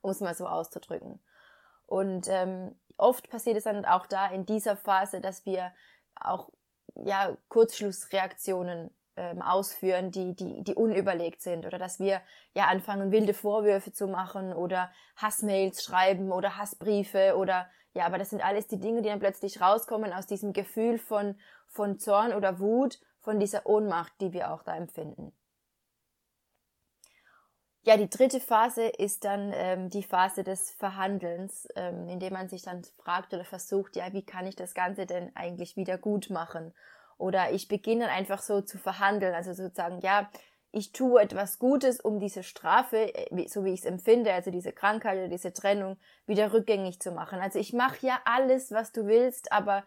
Um 0.00 0.10
es 0.10 0.20
mal 0.20 0.34
so 0.34 0.46
auszudrücken. 0.46 1.20
Und 1.92 2.26
ähm, 2.30 2.74
oft 2.96 3.28
passiert 3.28 3.58
es 3.58 3.64
dann 3.64 3.84
auch 3.84 4.06
da 4.06 4.28
in 4.28 4.46
dieser 4.46 4.78
Phase, 4.78 5.20
dass 5.20 5.44
wir 5.44 5.72
auch 6.14 6.48
ja, 6.94 7.36
Kurzschlussreaktionen 7.50 8.90
ähm, 9.16 9.42
ausführen, 9.42 10.10
die, 10.10 10.34
die, 10.34 10.64
die 10.64 10.74
unüberlegt 10.74 11.42
sind 11.42 11.66
oder 11.66 11.78
dass 11.78 12.00
wir 12.00 12.22
ja 12.54 12.68
anfangen, 12.68 13.12
wilde 13.12 13.34
Vorwürfe 13.34 13.92
zu 13.92 14.08
machen 14.08 14.54
oder 14.54 14.90
Hassmails 15.16 15.84
schreiben 15.84 16.32
oder 16.32 16.56
Hassbriefe 16.56 17.36
oder 17.36 17.68
ja, 17.92 18.06
aber 18.06 18.16
das 18.16 18.30
sind 18.30 18.42
alles 18.42 18.66
die 18.68 18.80
Dinge, 18.80 19.02
die 19.02 19.10
dann 19.10 19.20
plötzlich 19.20 19.60
rauskommen 19.60 20.14
aus 20.14 20.26
diesem 20.26 20.54
Gefühl 20.54 20.96
von, 20.96 21.38
von 21.68 21.98
Zorn 21.98 22.32
oder 22.32 22.58
Wut, 22.58 23.00
von 23.20 23.38
dieser 23.38 23.66
Ohnmacht, 23.66 24.14
die 24.22 24.32
wir 24.32 24.50
auch 24.50 24.62
da 24.62 24.74
empfinden. 24.74 25.34
Ja, 27.84 27.96
die 27.96 28.08
dritte 28.08 28.38
Phase 28.38 28.84
ist 28.84 29.24
dann 29.24 29.52
ähm, 29.54 29.90
die 29.90 30.04
Phase 30.04 30.44
des 30.44 30.70
Verhandelns, 30.70 31.66
ähm, 31.74 32.08
in 32.08 32.20
dem 32.20 32.32
man 32.32 32.48
sich 32.48 32.62
dann 32.62 32.82
fragt 33.02 33.34
oder 33.34 33.44
versucht, 33.44 33.96
ja, 33.96 34.12
wie 34.12 34.24
kann 34.24 34.46
ich 34.46 34.54
das 34.54 34.74
Ganze 34.74 35.04
denn 35.04 35.34
eigentlich 35.34 35.76
wieder 35.76 35.98
gut 35.98 36.30
machen? 36.30 36.72
Oder 37.18 37.50
ich 37.50 37.66
beginne 37.66 38.08
einfach 38.08 38.40
so 38.40 38.60
zu 38.60 38.78
verhandeln, 38.78 39.34
also 39.34 39.52
sozusagen, 39.52 40.00
ja, 40.00 40.30
ich 40.70 40.92
tue 40.92 41.20
etwas 41.20 41.58
Gutes, 41.58 42.00
um 42.00 42.20
diese 42.20 42.44
Strafe, 42.44 43.14
äh, 43.14 43.48
so 43.48 43.64
wie 43.64 43.72
ich 43.72 43.80
es 43.80 43.86
empfinde, 43.86 44.32
also 44.32 44.52
diese 44.52 44.72
Krankheit 44.72 45.18
oder 45.18 45.28
diese 45.28 45.52
Trennung, 45.52 45.96
wieder 46.26 46.52
rückgängig 46.52 47.00
zu 47.00 47.10
machen. 47.10 47.40
Also 47.40 47.58
ich 47.58 47.72
mache 47.72 48.06
ja 48.06 48.20
alles, 48.24 48.70
was 48.70 48.92
du 48.92 49.06
willst, 49.06 49.50
aber 49.50 49.82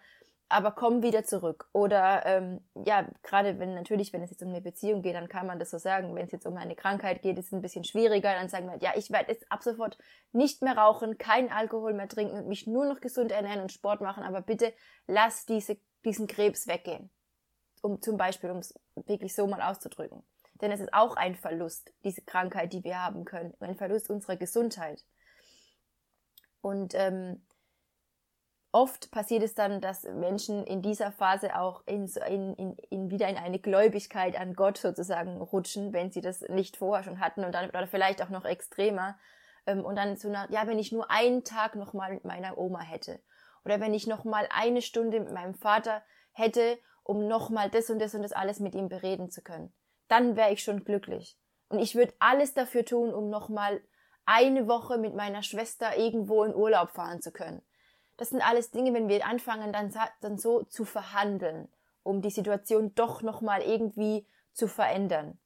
aber 0.47 0.71
komm 0.71 1.01
wieder 1.01 1.24
zurück. 1.24 1.68
Oder 1.74 2.25
ähm, 2.25 2.62
ja, 2.86 3.07
gerade 3.24 3.59
wenn 3.59 3.74
natürlich, 3.74 4.13
wenn 4.13 4.21
es 4.21 4.31
jetzt 4.31 4.44
um 4.44 4.50
eine 4.50 4.62
Beziehung 4.62 5.01
geht, 5.01 5.15
dann 5.15 5.30
kann 5.30 5.47
man 5.47 5.59
das 5.59 5.71
so 5.71 5.77
sagen. 5.77 6.15
Wenn 6.15 6.25
es 6.25 6.31
jetzt 6.31 6.45
um 6.45 6.57
eine 6.57 6.75
Krankheit 6.75 7.21
geht, 7.21 7.38
ist 7.38 7.47
es 7.47 7.51
ein 7.51 7.62
bisschen 7.62 7.83
schwieriger. 7.83 8.33
Dann 8.33 8.50
sagen 8.50 8.68
wir, 8.68 8.77
ja, 8.80 8.94
ich 8.95 9.12
werde 9.12 9.31
jetzt 9.31 9.51
ab 9.51 9.63
sofort 9.63 9.97
nicht 10.31 10.62
mehr 10.62 10.77
rauchen, 10.77 11.18
keinen 11.18 11.52
Alkohol 11.52 11.94
mehr 11.94 12.07
trinken 12.07 12.37
und 12.37 12.47
mich 12.47 12.68
nur 12.68 12.85
noch 12.85 13.02
gesund 13.02 13.31
ernähren 13.31 13.61
und 13.61 13.71
Sport 13.71 14.02
machen. 14.02 14.23
Aber 14.23 14.42
bitte 14.42 14.73
lass 15.07 15.45
diese, 15.45 15.78
diesen 16.04 16.28
Krebs 16.28 16.68
weggehen 16.68 17.09
um 17.85 18.02
zum 18.02 18.18
Beispiel, 18.18 18.49
um 18.49 18.57
es 18.57 18.73
wirklich 18.95 19.35
so 19.35 19.45
mal 19.47 19.61
auszudrücken. 19.61 20.23
Denn 20.61 20.71
es 20.71 20.80
ist 20.80 20.94
auch 20.94 21.16
ein 21.16 21.35
Verlust, 21.35 21.94
diese 22.04 22.21
Krankheit, 22.21 22.73
die 22.73 22.83
wir 22.83 23.04
haben 23.04 23.25
können, 23.25 23.54
ein 23.59 23.75
Verlust 23.75 24.09
unserer 24.09 24.37
Gesundheit. 24.37 25.06
Und 26.61 26.95
ähm, 26.95 27.44
oft 28.76 29.10
passiert 29.10 29.42
es 29.42 29.56
dann, 29.56 29.80
dass 29.80 30.04
Menschen 30.04 30.68
in 30.68 30.82
dieser 30.82 31.14
Phase 31.14 31.58
auch 31.58 31.82
in, 31.86 32.08
in, 32.28 32.76
in, 32.90 33.10
wieder 33.10 33.30
in 33.30 33.38
eine 33.38 33.58
Gläubigkeit 33.58 34.38
an 34.38 34.54
Gott 34.54 34.78
sozusagen 34.78 35.42
rutschen, 35.42 35.94
wenn 35.94 36.12
sie 36.12 36.20
das 36.20 36.42
nicht 36.42 36.76
vorher 36.76 37.06
schon 37.06 37.22
hatten 37.22 37.46
und 37.46 37.56
dann 37.56 37.70
oder 37.70 37.88
vielleicht 37.88 38.22
auch 38.22 38.30
noch 38.30 38.44
extremer. 38.44 39.18
Ähm, 39.66 39.86
und 39.86 39.96
dann 39.96 40.18
so 40.18 40.30
nach, 40.30 40.50
ja, 40.50 40.68
wenn 40.68 40.78
ich 40.78 40.92
nur 40.92 41.10
einen 41.10 41.46
Tag 41.46 41.76
noch 41.76 41.94
mal 41.94 42.14
mit 42.14 42.26
meiner 42.26 42.58
Oma 42.58 42.82
hätte 42.82 43.22
oder 43.64 43.80
wenn 43.80 43.94
ich 43.94 44.08
noch 44.08 44.26
mal 44.26 44.46
eine 44.54 44.82
Stunde 44.82 45.22
mit 45.22 45.32
meinem 45.32 45.56
Vater 45.56 46.04
hätte 46.34 46.78
um 47.04 47.28
nochmal 47.28 47.70
das 47.70 47.90
und 47.90 48.00
das 48.00 48.14
und 48.14 48.24
das 48.24 48.34
alles 48.34 48.60
mit 48.60 48.76
ihm 48.76 48.90
bereden 48.90 49.30
zu 49.30 49.42
können. 49.42 49.74
Dann 50.10 50.36
wäre 50.36 50.52
ich 50.52 50.64
schon 50.64 50.84
glücklich. 50.84 51.38
Und 51.70 51.80
ich 51.80 51.96
würde 51.96 52.14
alles 52.20 52.54
dafür 52.54 52.84
tun, 52.84 53.14
um 53.14 53.30
nochmal 53.30 53.82
eine 54.26 54.68
Woche 54.68 54.98
mit 54.98 55.16
meiner 55.16 55.44
Schwester 55.44 55.98
irgendwo 55.98 56.44
in 56.44 56.54
Urlaub 56.54 56.90
fahren 56.90 57.22
zu 57.22 57.32
können. 57.32 57.62
Das 58.18 58.30
sind 58.30 58.42
alles 58.42 58.72
Dinge, 58.72 58.94
wenn 58.94 59.10
wir 59.10 59.26
anfangen, 59.26 59.74
dann, 59.74 59.94
dann 60.22 60.38
so 60.38 60.64
zu 60.64 60.86
verhandeln, 60.86 61.68
um 62.04 62.22
die 62.22 62.30
Situation 62.30 62.94
doch 62.95 63.22
nochmal 63.22 63.62
irgendwie 63.62 64.26
zu 64.54 64.68
verändern. 64.68 65.38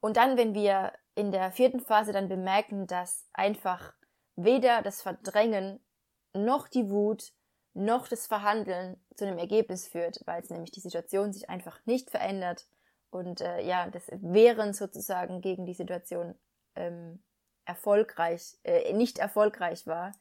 Und 0.00 0.16
dann, 0.16 0.36
wenn 0.36 0.54
wir 0.54 0.92
in 1.14 1.30
der 1.30 1.52
vierten 1.52 1.80
Phase 1.80 2.12
dann 2.12 2.28
bemerken, 2.28 2.86
dass 2.86 3.28
einfach 3.32 3.94
weder 4.36 4.82
das 4.82 5.02
Verdrängen 5.02 5.80
noch 6.32 6.68
die 6.68 6.90
Wut 6.90 7.32
noch 7.74 8.06
das 8.06 8.26
Verhandeln 8.26 8.96
zu 9.16 9.26
einem 9.26 9.38
Ergebnis 9.38 9.86
führt, 9.88 10.20
weil 10.26 10.42
es 10.42 10.50
nämlich 10.50 10.70
die 10.70 10.80
Situation 10.80 11.32
sich 11.32 11.50
einfach 11.50 11.80
nicht 11.86 12.10
verändert 12.10 12.66
und 13.10 13.40
äh, 13.40 13.62
ja, 13.62 13.90
das 13.90 14.08
Wehren 14.12 14.72
sozusagen 14.72 15.40
gegen 15.40 15.66
die 15.66 15.74
Situation 15.74 16.36
ähm, 16.76 17.22
erfolgreich, 17.64 18.58
äh, 18.62 18.92
nicht 18.92 19.18
erfolgreich 19.18 19.86
war, 19.86 20.12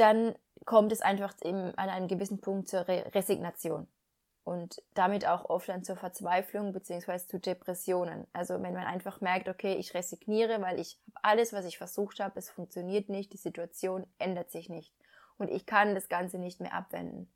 dann 0.00 0.34
kommt 0.64 0.92
es 0.92 1.00
einfach 1.00 1.34
im, 1.42 1.72
an 1.76 1.88
einem 1.88 2.08
gewissen 2.08 2.40
Punkt 2.40 2.68
zur 2.68 2.86
Re 2.86 3.04
Resignation 3.14 3.88
und 4.44 4.82
damit 4.94 5.26
auch 5.26 5.50
oft 5.50 5.68
dann 5.68 5.84
zur 5.84 5.96
Verzweiflung 5.96 6.72
beziehungsweise 6.72 7.26
zu 7.28 7.38
Depressionen. 7.38 8.26
Also 8.32 8.54
wenn 8.54 8.72
man 8.72 8.84
einfach 8.84 9.20
merkt, 9.20 9.48
okay, 9.48 9.74
ich 9.74 9.94
resigniere, 9.94 10.60
weil 10.62 10.80
ich 10.80 10.98
habe 11.06 11.18
alles, 11.22 11.52
was 11.52 11.66
ich 11.66 11.78
versucht 11.78 12.20
habe, 12.20 12.38
es 12.38 12.50
funktioniert 12.50 13.08
nicht, 13.08 13.32
die 13.32 13.38
Situation 13.38 14.06
ändert 14.18 14.50
sich 14.50 14.68
nicht 14.68 14.94
und 15.36 15.50
ich 15.50 15.66
kann 15.66 15.94
das 15.94 16.08
Ganze 16.08 16.38
nicht 16.38 16.60
mehr 16.60 16.74
abwenden. 16.74 17.30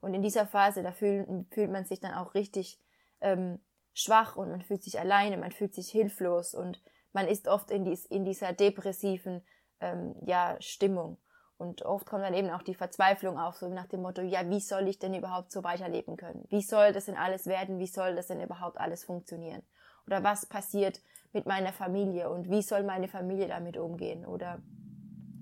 Und 0.00 0.14
in 0.14 0.22
dieser 0.22 0.46
Phase, 0.46 0.82
da 0.82 0.92
fühlt, 0.92 1.28
fühlt 1.50 1.70
man 1.70 1.84
sich 1.84 2.00
dann 2.00 2.14
auch 2.14 2.34
richtig 2.34 2.80
ähm, 3.20 3.60
schwach 3.94 4.36
und 4.36 4.50
man 4.50 4.62
fühlt 4.62 4.82
sich 4.82 4.98
alleine, 4.98 5.36
man 5.36 5.52
fühlt 5.52 5.74
sich 5.74 5.90
hilflos 5.90 6.54
und 6.54 6.80
man 7.12 7.26
ist 7.26 7.48
oft 7.48 7.70
in, 7.70 7.84
dies, 7.84 8.04
in 8.06 8.24
dieser 8.24 8.52
depressiven 8.52 9.42
ähm, 9.80 10.14
ja, 10.24 10.56
Stimmung. 10.60 11.18
Und 11.58 11.82
oft 11.82 12.06
kommt 12.06 12.22
dann 12.22 12.34
eben 12.34 12.50
auch 12.50 12.62
die 12.62 12.74
Verzweiflung 12.74 13.36
auf, 13.36 13.56
so 13.56 13.68
nach 13.68 13.86
dem 13.86 14.02
Motto, 14.02 14.22
ja, 14.22 14.48
wie 14.48 14.60
soll 14.60 14.86
ich 14.86 15.00
denn 15.00 15.12
überhaupt 15.12 15.50
so 15.50 15.64
weiterleben 15.64 16.16
können? 16.16 16.44
Wie 16.48 16.62
soll 16.62 16.92
das 16.92 17.06
denn 17.06 17.16
alles 17.16 17.46
werden? 17.46 17.80
Wie 17.80 17.88
soll 17.88 18.14
das 18.14 18.28
denn 18.28 18.40
überhaupt 18.40 18.78
alles 18.78 19.04
funktionieren? 19.04 19.62
Oder 20.06 20.22
was 20.22 20.46
passiert 20.46 21.00
mit 21.32 21.46
meiner 21.46 21.72
Familie 21.72 22.30
und 22.30 22.48
wie 22.48 22.62
soll 22.62 22.84
meine 22.84 23.08
Familie 23.08 23.48
damit 23.48 23.76
umgehen? 23.76 24.24
Oder 24.24 24.62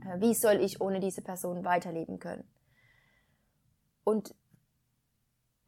äh, 0.06 0.18
wie 0.18 0.34
soll 0.34 0.54
ich 0.54 0.80
ohne 0.80 1.00
diese 1.00 1.20
Person 1.20 1.66
weiterleben 1.66 2.18
können? 2.18 2.48
Und 4.02 4.34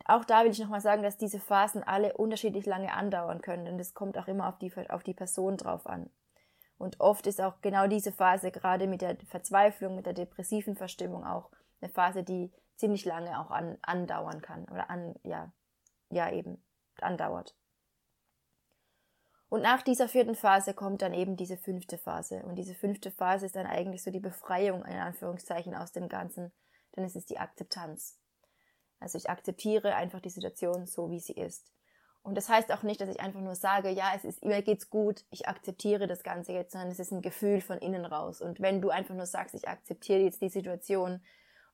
auch 0.06 0.24
da 0.24 0.44
will 0.44 0.50
ich 0.50 0.58
nochmal 0.58 0.80
sagen, 0.80 1.02
dass 1.02 1.18
diese 1.18 1.38
Phasen 1.38 1.82
alle 1.82 2.16
unterschiedlich 2.16 2.64
lange 2.64 2.94
andauern 2.94 3.42
können, 3.42 3.66
denn 3.66 3.76
das 3.76 3.92
kommt 3.92 4.16
auch 4.16 4.28
immer 4.28 4.48
auf 4.48 4.58
die, 4.58 4.72
auf 4.88 5.02
die 5.02 5.12
Person 5.12 5.58
drauf 5.58 5.86
an. 5.86 6.08
Und 6.78 7.00
oft 7.00 7.26
ist 7.26 7.40
auch 7.40 7.60
genau 7.60 7.88
diese 7.88 8.12
Phase, 8.12 8.50
gerade 8.50 8.86
mit 8.86 9.02
der 9.02 9.16
Verzweiflung, 9.26 9.96
mit 9.96 10.06
der 10.06 10.12
depressiven 10.14 10.76
Verstimmung 10.76 11.24
auch 11.24 11.50
eine 11.80 11.90
Phase, 11.90 12.22
die 12.22 12.52
ziemlich 12.76 13.04
lange 13.04 13.38
auch 13.40 13.50
an, 13.50 13.76
andauern 13.82 14.40
kann 14.40 14.64
oder 14.68 14.88
an, 14.88 15.16
ja, 15.24 15.52
ja 16.10 16.30
eben 16.30 16.62
andauert. 17.00 17.56
Und 19.48 19.62
nach 19.62 19.82
dieser 19.82 20.08
vierten 20.08 20.34
Phase 20.34 20.74
kommt 20.74 21.02
dann 21.02 21.14
eben 21.14 21.36
diese 21.36 21.56
fünfte 21.56 21.96
Phase. 21.96 22.42
Und 22.42 22.56
diese 22.56 22.74
fünfte 22.74 23.10
Phase 23.10 23.46
ist 23.46 23.56
dann 23.56 23.66
eigentlich 23.66 24.02
so 24.02 24.10
die 24.10 24.20
Befreiung, 24.20 24.84
in 24.84 24.98
Anführungszeichen, 24.98 25.74
aus 25.74 25.90
dem 25.90 26.08
Ganzen. 26.08 26.52
Denn 26.94 27.04
es 27.04 27.16
ist 27.16 27.30
die 27.30 27.38
Akzeptanz. 27.38 28.18
Also 29.00 29.16
ich 29.16 29.30
akzeptiere 29.30 29.94
einfach 29.94 30.20
die 30.20 30.30
Situation 30.30 30.86
so, 30.86 31.10
wie 31.10 31.20
sie 31.20 31.32
ist. 31.32 31.72
Und 32.22 32.34
das 32.34 32.48
heißt 32.48 32.70
auch 32.72 32.82
nicht, 32.82 33.00
dass 33.00 33.08
ich 33.08 33.20
einfach 33.20 33.40
nur 33.40 33.54
sage, 33.54 33.90
ja, 33.90 34.12
es 34.14 34.24
ist, 34.24 34.44
mir 34.44 34.60
geht's 34.62 34.90
gut, 34.90 35.24
ich 35.30 35.48
akzeptiere 35.48 36.06
das 36.06 36.22
Ganze 36.22 36.52
jetzt, 36.52 36.72
sondern 36.72 36.90
es 36.90 36.98
ist 36.98 37.10
ein 37.10 37.22
Gefühl 37.22 37.60
von 37.60 37.78
innen 37.78 38.04
raus. 38.04 38.42
Und 38.42 38.60
wenn 38.60 38.82
du 38.82 38.90
einfach 38.90 39.14
nur 39.14 39.26
sagst, 39.26 39.54
ich 39.54 39.68
akzeptiere 39.68 40.20
jetzt 40.20 40.42
die 40.42 40.50
Situation 40.50 41.22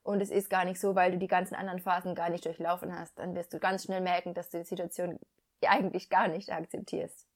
und 0.03 0.21
es 0.21 0.29
ist 0.29 0.49
gar 0.49 0.63
nicht 0.63 0.79
so, 0.79 0.95
weil 0.95 1.11
du 1.11 1.17
die 1.17 1.27
ganzen 1.27 1.55
anderen 1.55 1.81
Phasen 1.81 2.15
gar 2.15 2.29
nicht 2.29 2.45
durchlaufen 2.45 2.97
hast, 2.97 3.19
dann 3.19 3.35
wirst 3.35 3.53
du 3.53 3.59
ganz 3.59 3.83
schnell 3.83 4.01
merken, 4.01 4.33
dass 4.33 4.49
du 4.49 4.59
die 4.59 4.65
Situation 4.65 5.19
eigentlich 5.65 6.09
gar 6.09 6.27
nicht 6.27 6.51
akzeptierst. 6.51 7.27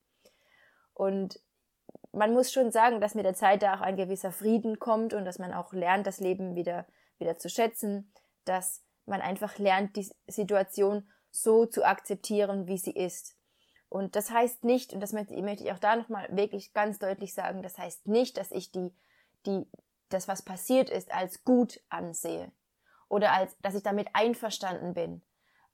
Und 0.93 1.39
man 2.11 2.33
muss 2.33 2.51
schon 2.51 2.71
sagen, 2.71 3.01
dass 3.01 3.15
mit 3.15 3.25
der 3.25 3.33
Zeit 3.33 3.63
da 3.63 3.75
auch 3.75 3.81
ein 3.81 3.97
gewisser 3.97 4.31
Frieden 4.31 4.79
kommt 4.79 5.13
und 5.13 5.25
dass 5.25 5.39
man 5.39 5.53
auch 5.53 5.73
lernt, 5.73 6.07
das 6.07 6.19
Leben 6.19 6.55
wieder, 6.55 6.85
wieder 7.17 7.37
zu 7.37 7.49
schätzen, 7.49 8.11
dass 8.45 8.83
man 9.05 9.21
einfach 9.21 9.57
lernt, 9.57 9.95
die 9.95 10.09
Situation 10.27 11.09
so 11.31 11.65
zu 11.65 11.85
akzeptieren, 11.85 12.67
wie 12.67 12.77
sie 12.77 12.91
ist. 12.91 13.35
Und 13.89 14.15
das 14.15 14.29
heißt 14.29 14.63
nicht, 14.63 14.93
und 14.93 14.99
das 14.99 15.13
möchte 15.13 15.33
ich 15.33 15.71
auch 15.71 15.79
da 15.79 15.95
nochmal 15.95 16.27
wirklich 16.31 16.73
ganz 16.73 16.99
deutlich 16.99 17.33
sagen, 17.33 17.63
das 17.63 17.77
heißt 17.77 18.07
nicht, 18.07 18.37
dass 18.37 18.51
ich 18.51 18.71
die, 18.71 18.93
die, 19.45 19.65
das, 20.09 20.27
was 20.27 20.43
passiert 20.43 20.89
ist, 20.89 21.11
als 21.11 21.43
gut 21.43 21.81
ansehe. 21.89 22.51
Oder 23.07 23.33
als, 23.33 23.57
dass 23.61 23.73
ich 23.73 23.81
damit 23.81 24.09
einverstanden 24.13 24.93
bin. 24.93 25.23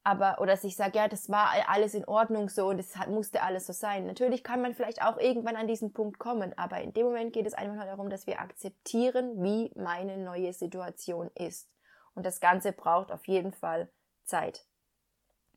Aber, 0.03 0.39
oder 0.39 0.51
dass 0.51 0.63
ich 0.63 0.75
sage, 0.75 0.99
ja, 0.99 1.07
das 1.07 1.29
war 1.29 1.49
alles 1.67 1.95
in 1.95 2.05
Ordnung 2.05 2.47
so 2.47 2.67
und 2.67 2.79
es 2.79 2.95
musste 3.07 3.41
alles 3.41 3.65
so 3.65 3.73
sein. 3.73 4.05
Natürlich 4.05 4.43
kann 4.43 4.61
man 4.61 4.75
vielleicht 4.75 5.01
auch 5.01 5.17
irgendwann 5.17 5.55
an 5.55 5.67
diesen 5.67 5.93
Punkt 5.93 6.19
kommen, 6.19 6.55
aber 6.57 6.79
in 6.81 6.93
dem 6.93 7.07
Moment 7.07 7.33
geht 7.33 7.47
es 7.47 7.55
einfach 7.55 7.75
nur 7.75 7.85
darum, 7.85 8.09
dass 8.09 8.27
wir 8.27 8.39
akzeptieren, 8.39 9.43
wie 9.43 9.71
meine 9.75 10.17
neue 10.19 10.53
Situation 10.53 11.31
ist. 11.33 11.69
Und 12.13 12.23
das 12.25 12.39
Ganze 12.39 12.71
braucht 12.71 13.11
auf 13.11 13.27
jeden 13.27 13.51
Fall 13.51 13.89
Zeit. 14.23 14.65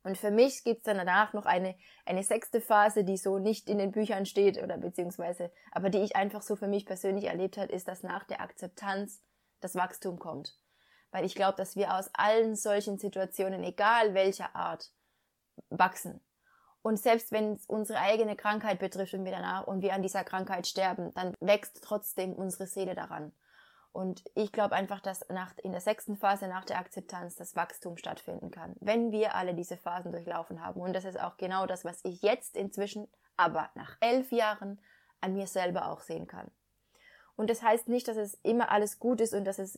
Und 0.08 0.16
für 0.16 0.30
mich 0.30 0.64
gibt 0.64 0.78
es 0.78 0.84
dann 0.84 0.96
danach 0.96 1.34
noch 1.34 1.44
eine, 1.44 1.74
eine 2.06 2.22
sechste 2.24 2.62
Phase, 2.62 3.04
die 3.04 3.18
so 3.18 3.38
nicht 3.38 3.68
in 3.68 3.76
den 3.76 3.90
Büchern 3.90 4.24
steht 4.24 4.56
oder 4.56 4.78
beziehungsweise, 4.78 5.52
aber 5.70 5.90
die 5.90 5.98
ich 5.98 6.16
einfach 6.16 6.40
so 6.40 6.56
für 6.56 6.66
mich 6.66 6.86
persönlich 6.86 7.26
erlebt 7.26 7.58
habe, 7.58 7.70
ist, 7.70 7.88
dass 7.88 8.02
nach 8.02 8.24
der 8.24 8.40
Akzeptanz 8.40 9.22
das 9.60 9.74
Wachstum 9.74 10.18
kommt. 10.18 10.58
Weil 11.10 11.26
ich 11.26 11.34
glaube, 11.34 11.58
dass 11.58 11.76
wir 11.76 11.94
aus 11.94 12.08
allen 12.14 12.56
solchen 12.56 12.96
Situationen, 12.96 13.62
egal 13.62 14.14
welcher 14.14 14.56
Art, 14.56 14.90
wachsen. 15.68 16.22
Und 16.80 16.98
selbst 16.98 17.30
wenn 17.30 17.52
es 17.52 17.66
unsere 17.66 17.98
eigene 17.98 18.34
Krankheit 18.34 18.78
betrifft 18.78 19.12
und 19.12 19.26
wir 19.26 19.32
danach 19.32 19.66
und 19.66 19.82
wir 19.82 19.92
an 19.92 20.00
dieser 20.00 20.24
Krankheit 20.24 20.66
sterben, 20.66 21.12
dann 21.16 21.34
wächst 21.38 21.84
trotzdem 21.84 22.32
unsere 22.32 22.66
Seele 22.66 22.94
daran. 22.94 23.34
Und 23.98 24.22
ich 24.36 24.52
glaube 24.52 24.76
einfach, 24.76 25.00
dass 25.00 25.28
nach, 25.28 25.58
in 25.64 25.72
der 25.72 25.80
sechsten 25.80 26.16
Phase 26.16 26.46
nach 26.46 26.64
der 26.64 26.78
Akzeptanz 26.78 27.34
das 27.34 27.56
Wachstum 27.56 27.96
stattfinden 27.96 28.52
kann, 28.52 28.76
wenn 28.78 29.10
wir 29.10 29.34
alle 29.34 29.54
diese 29.54 29.76
Phasen 29.76 30.12
durchlaufen 30.12 30.64
haben. 30.64 30.80
Und 30.80 30.92
das 30.92 31.04
ist 31.04 31.18
auch 31.18 31.36
genau 31.36 31.66
das, 31.66 31.84
was 31.84 31.98
ich 32.04 32.22
jetzt 32.22 32.56
inzwischen, 32.56 33.08
aber 33.36 33.70
nach 33.74 33.96
elf 33.98 34.30
Jahren 34.30 34.80
an 35.20 35.32
mir 35.32 35.48
selber 35.48 35.90
auch 35.90 36.00
sehen 36.00 36.28
kann. 36.28 36.48
Und 37.34 37.50
das 37.50 37.60
heißt 37.60 37.88
nicht, 37.88 38.06
dass 38.06 38.16
es 38.16 38.34
immer 38.44 38.70
alles 38.70 39.00
gut 39.00 39.20
ist 39.20 39.34
und 39.34 39.44
dass 39.44 39.58
es, 39.58 39.76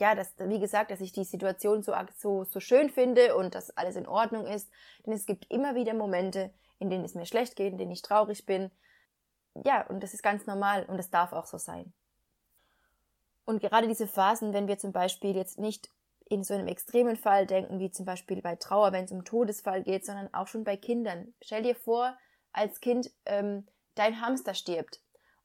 ja, 0.00 0.14
dass, 0.14 0.32
wie 0.38 0.58
gesagt, 0.58 0.90
dass 0.90 1.02
ich 1.02 1.12
die 1.12 1.24
Situation 1.24 1.82
so, 1.82 1.92
so, 2.16 2.44
so 2.44 2.60
schön 2.60 2.88
finde 2.88 3.36
und 3.36 3.54
dass 3.54 3.76
alles 3.76 3.96
in 3.96 4.08
Ordnung 4.08 4.46
ist. 4.46 4.70
Denn 5.04 5.12
es 5.12 5.26
gibt 5.26 5.50
immer 5.50 5.74
wieder 5.74 5.92
Momente, 5.92 6.50
in 6.78 6.88
denen 6.88 7.04
es 7.04 7.14
mir 7.14 7.26
schlecht 7.26 7.56
geht, 7.56 7.72
in 7.72 7.78
denen 7.78 7.92
ich 7.92 8.00
traurig 8.00 8.46
bin. 8.46 8.70
Ja, 9.66 9.86
und 9.86 10.02
das 10.02 10.14
ist 10.14 10.22
ganz 10.22 10.46
normal 10.46 10.86
und 10.86 10.96
das 10.96 11.10
darf 11.10 11.34
auch 11.34 11.44
so 11.44 11.58
sein. 11.58 11.92
Und 13.44 13.60
gerade 13.60 13.88
diese 13.88 14.06
Phasen, 14.06 14.52
wenn 14.52 14.68
wir 14.68 14.78
zum 14.78 14.92
Beispiel 14.92 15.34
jetzt 15.34 15.58
nicht 15.58 15.90
in 16.28 16.44
so 16.44 16.54
einem 16.54 16.68
extremen 16.68 17.16
Fall 17.16 17.46
denken, 17.46 17.80
wie 17.80 17.90
zum 17.90 18.06
Beispiel 18.06 18.40
bei 18.40 18.54
Trauer, 18.54 18.92
wenn 18.92 19.04
es 19.04 19.10
um 19.10 19.24
Todesfall 19.24 19.82
geht, 19.82 20.06
sondern 20.06 20.32
auch 20.32 20.46
schon 20.46 20.62
bei 20.62 20.76
Kindern. 20.76 21.34
Stell 21.42 21.62
dir 21.62 21.74
vor, 21.74 22.16
als 22.52 22.80
Kind 22.80 23.10
ähm, 23.26 23.66
dein 23.96 24.20
Hamster 24.20 24.54
stirbt 24.54 25.00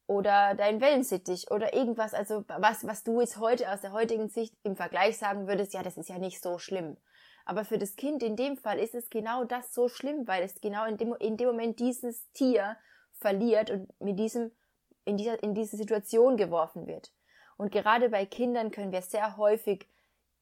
oder 0.08 0.54
dein 0.54 0.82
Wellensittich 0.82 1.50
oder 1.50 1.74
irgendwas, 1.74 2.14
also 2.14 2.44
was, 2.48 2.86
was 2.86 3.04
du 3.04 3.20
jetzt 3.20 3.38
heute 3.38 3.72
aus 3.72 3.82
der 3.82 3.92
heutigen 3.92 4.30
Sicht 4.30 4.54
im 4.64 4.76
Vergleich 4.76 5.18
sagen 5.18 5.48
würdest, 5.48 5.74
ja, 5.74 5.82
das 5.82 5.98
ist 5.98 6.10
ja 6.10 6.20
nicht 6.20 6.42
so 6.42 6.60
schlimm. 6.60 6.98
Aber 7.46 7.66
für 7.66 7.78
das 7.78 7.96
Kind 7.96 8.24
in 8.24 8.36
dem 8.36 8.58
Fall 8.58 8.80
ist 8.80 8.96
es 8.96 9.10
genau 9.10 9.44
das 9.44 9.74
so 9.74 9.88
schlimm, 9.88 10.28
weil 10.28 10.44
es 10.44 10.62
genau 10.62 10.86
in 10.86 10.98
dem, 10.98 11.16
in 11.16 11.38
dem 11.38 11.48
Moment 11.48 11.80
dieses 11.80 12.32
Tier 12.34 12.78
verliert 13.14 13.70
und 13.72 14.02
mit 14.02 14.20
diesem, 14.20 14.52
in 15.06 15.18
dieser, 15.18 15.42
in 15.42 15.54
diese 15.54 15.78
Situation 15.78 16.38
geworfen 16.38 16.88
wird. 16.88 17.12
Und 17.58 17.72
gerade 17.72 18.10
bei 18.10 18.26
Kindern 18.26 18.72
können 18.72 18.92
wir 18.92 19.02
sehr 19.02 19.38
häufig 19.38 19.88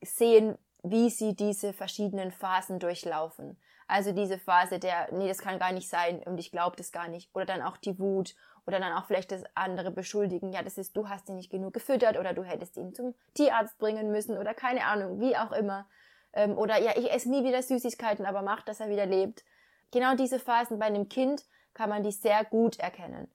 sehen, 0.02 0.58
wie 0.84 1.10
sie 1.10 1.36
diese 1.36 1.74
verschiedenen 1.74 2.32
Phasen 2.32 2.80
durchlaufen. 2.80 3.58
Also 3.88 4.12
diese 4.12 4.38
Phase 4.38 4.80
der, 4.80 5.12
nee, 5.14 5.28
das 5.28 5.40
kann 5.40 5.60
gar 5.60 5.72
nicht 5.72 5.90
sein 5.90 6.22
und 6.24 6.38
ich 6.40 6.52
glaube 6.52 6.76
das 6.76 6.92
gar 6.92 7.08
nicht. 7.08 7.30
Oder 7.34 7.46
dann 7.46 7.62
auch 7.62 7.78
die 7.78 8.00
Wut 8.00 8.36
oder 8.66 8.80
dann 8.80 8.94
auch 8.94 9.06
vielleicht 9.06 9.32
das 9.32 9.44
andere 9.56 9.92
beschuldigen. 9.92 10.52
Ja, 10.52 10.62
das 10.62 10.78
ist, 10.78 10.96
du 10.96 11.10
hast 11.10 11.30
ihn 11.30 11.36
nicht 11.36 11.52
genug 11.52 11.74
gefüttert 11.74 12.18
oder 12.18 12.34
du 12.34 12.44
hättest 12.44 12.78
ihn 12.78 12.94
zum 12.94 13.14
Tierarzt 13.34 13.78
bringen 13.78 14.12
müssen 14.12 14.38
oder 14.38 14.54
keine 14.54 14.86
Ahnung, 14.86 15.20
wie 15.20 15.36
auch 15.38 15.52
immer. 15.52 15.88
Ähm, 16.34 16.58
oder 16.58 16.80
ja, 16.82 16.94
ich 16.96 17.12
esse 17.12 17.30
nie 17.30 17.44
wieder 17.44 17.62
Süßigkeiten, 17.62 18.26
aber 18.26 18.42
mach, 18.42 18.64
dass 18.64 18.80
er 18.80 18.90
wieder 18.90 19.06
lebt. 19.06 19.44
Genau 19.92 20.16
diese 20.16 20.40
Phasen 20.40 20.80
bei 20.80 20.86
einem 20.86 21.08
Kind 21.08 21.44
kann 21.74 21.90
man 21.90 22.04
die 22.04 22.12
sehr 22.12 22.44
gut 22.46 22.80
erkennen. 22.80 23.30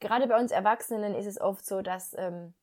Gerade 0.00 0.26
bei 0.26 0.38
uns 0.38 0.50
Erwachsenen 0.50 1.14
ist 1.14 1.26
es 1.26 1.40
oft 1.40 1.64
so, 1.64 1.82
dass 1.82 2.14
ähm, 2.18 2.54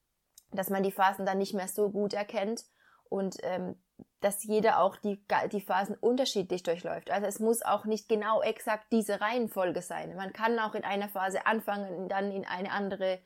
dass 0.52 0.70
man 0.70 0.84
die 0.84 0.92
Phasen 0.92 1.26
dann 1.26 1.38
nicht 1.38 1.54
mehr 1.54 1.68
so 1.68 1.90
gut 1.90 2.14
erkennt 2.14 2.66
und 3.10 3.38
ähm, 3.44 3.76
dass 4.22 4.44
jeder 4.44 4.80
auch 4.80 4.96
die, 4.98 5.24
die 5.52 5.62
Phasen 5.62 5.96
unterschiedlich 5.96 6.64
durchläuft. 6.64 7.12
Also 7.12 7.28
es 7.28 7.40
muss 7.40 7.62
auch 7.62 7.86
nicht 7.86 8.08
genau 8.08 8.42
exakt 8.42 8.86
diese 8.92 9.20
Reihenfolge 9.20 9.82
sein. 9.82 10.16
Man 10.16 10.34
kann 10.34 10.58
auch 10.60 10.76
in 10.76 10.84
einer 10.84 11.10
Phase 11.10 11.46
anfangen 11.46 11.94
und 11.96 12.10
dann 12.10 12.32
in 12.32 12.46
eine 12.46 12.72
andere 12.72 13.20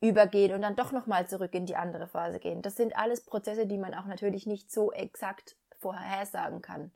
übergehen 0.00 0.52
und 0.52 0.62
dann 0.62 0.74
doch 0.74 0.90
nochmal 0.90 1.28
zurück 1.28 1.54
in 1.54 1.64
die 1.64 1.76
andere 1.76 2.08
Phase 2.08 2.40
gehen. 2.40 2.60
Das 2.60 2.76
sind 2.76 2.96
alles 2.96 3.24
Prozesse, 3.24 3.66
die 3.66 3.78
man 3.78 3.94
auch 3.94 4.06
natürlich 4.06 4.46
nicht 4.46 4.70
so 4.72 4.92
exakt 4.92 5.56
vorhersagen 5.78 6.60
kann. 6.60 6.92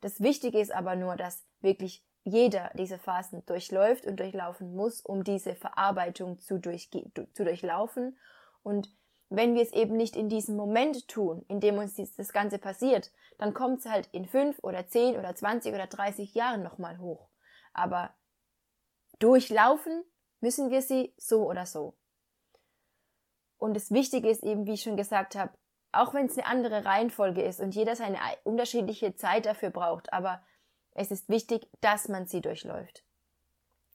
Das 0.00 0.20
Wichtige 0.20 0.60
ist 0.60 0.72
aber 0.72 0.94
nur, 0.94 1.16
dass 1.16 1.44
wirklich 1.60 2.04
jeder 2.22 2.70
diese 2.74 2.98
Phasen 2.98 3.44
durchläuft 3.46 4.06
und 4.06 4.20
durchlaufen 4.20 4.74
muss, 4.74 5.00
um 5.00 5.24
diese 5.24 5.54
Verarbeitung 5.54 6.38
zu, 6.38 6.58
durchge 6.58 7.04
zu 7.32 7.44
durchlaufen 7.44 8.16
und 8.62 8.90
wenn 9.28 9.54
wir 9.54 9.62
es 9.62 9.72
eben 9.72 9.96
nicht 9.96 10.16
in 10.16 10.28
diesem 10.28 10.56
Moment 10.56 11.08
tun, 11.08 11.44
in 11.48 11.60
dem 11.60 11.78
uns 11.78 11.96
das 11.96 12.32
Ganze 12.32 12.58
passiert, 12.58 13.10
dann 13.38 13.54
kommt 13.54 13.80
es 13.80 13.86
halt 13.86 14.08
in 14.12 14.26
fünf 14.26 14.58
oder 14.62 14.86
zehn 14.86 15.16
oder 15.16 15.34
zwanzig 15.34 15.74
oder 15.74 15.86
dreißig 15.86 16.34
Jahren 16.34 16.62
nochmal 16.62 16.98
hoch. 16.98 17.28
Aber 17.72 18.14
durchlaufen 19.18 20.04
müssen 20.40 20.70
wir 20.70 20.82
sie 20.82 21.12
so 21.16 21.48
oder 21.48 21.66
so. 21.66 21.94
Und 23.58 23.74
das 23.74 23.90
Wichtige 23.90 24.28
ist 24.28 24.44
eben, 24.44 24.66
wie 24.66 24.74
ich 24.74 24.82
schon 24.82 24.96
gesagt 24.96 25.34
habe, 25.34 25.52
auch 25.92 26.14
wenn 26.14 26.26
es 26.26 26.36
eine 26.36 26.46
andere 26.46 26.84
Reihenfolge 26.84 27.42
ist 27.42 27.60
und 27.60 27.74
jeder 27.74 27.96
seine 27.96 28.18
unterschiedliche 28.44 29.16
Zeit 29.16 29.46
dafür 29.46 29.70
braucht, 29.70 30.12
aber 30.12 30.42
es 30.92 31.10
ist 31.10 31.28
wichtig, 31.28 31.68
dass 31.80 32.08
man 32.08 32.26
sie 32.26 32.40
durchläuft. 32.40 33.02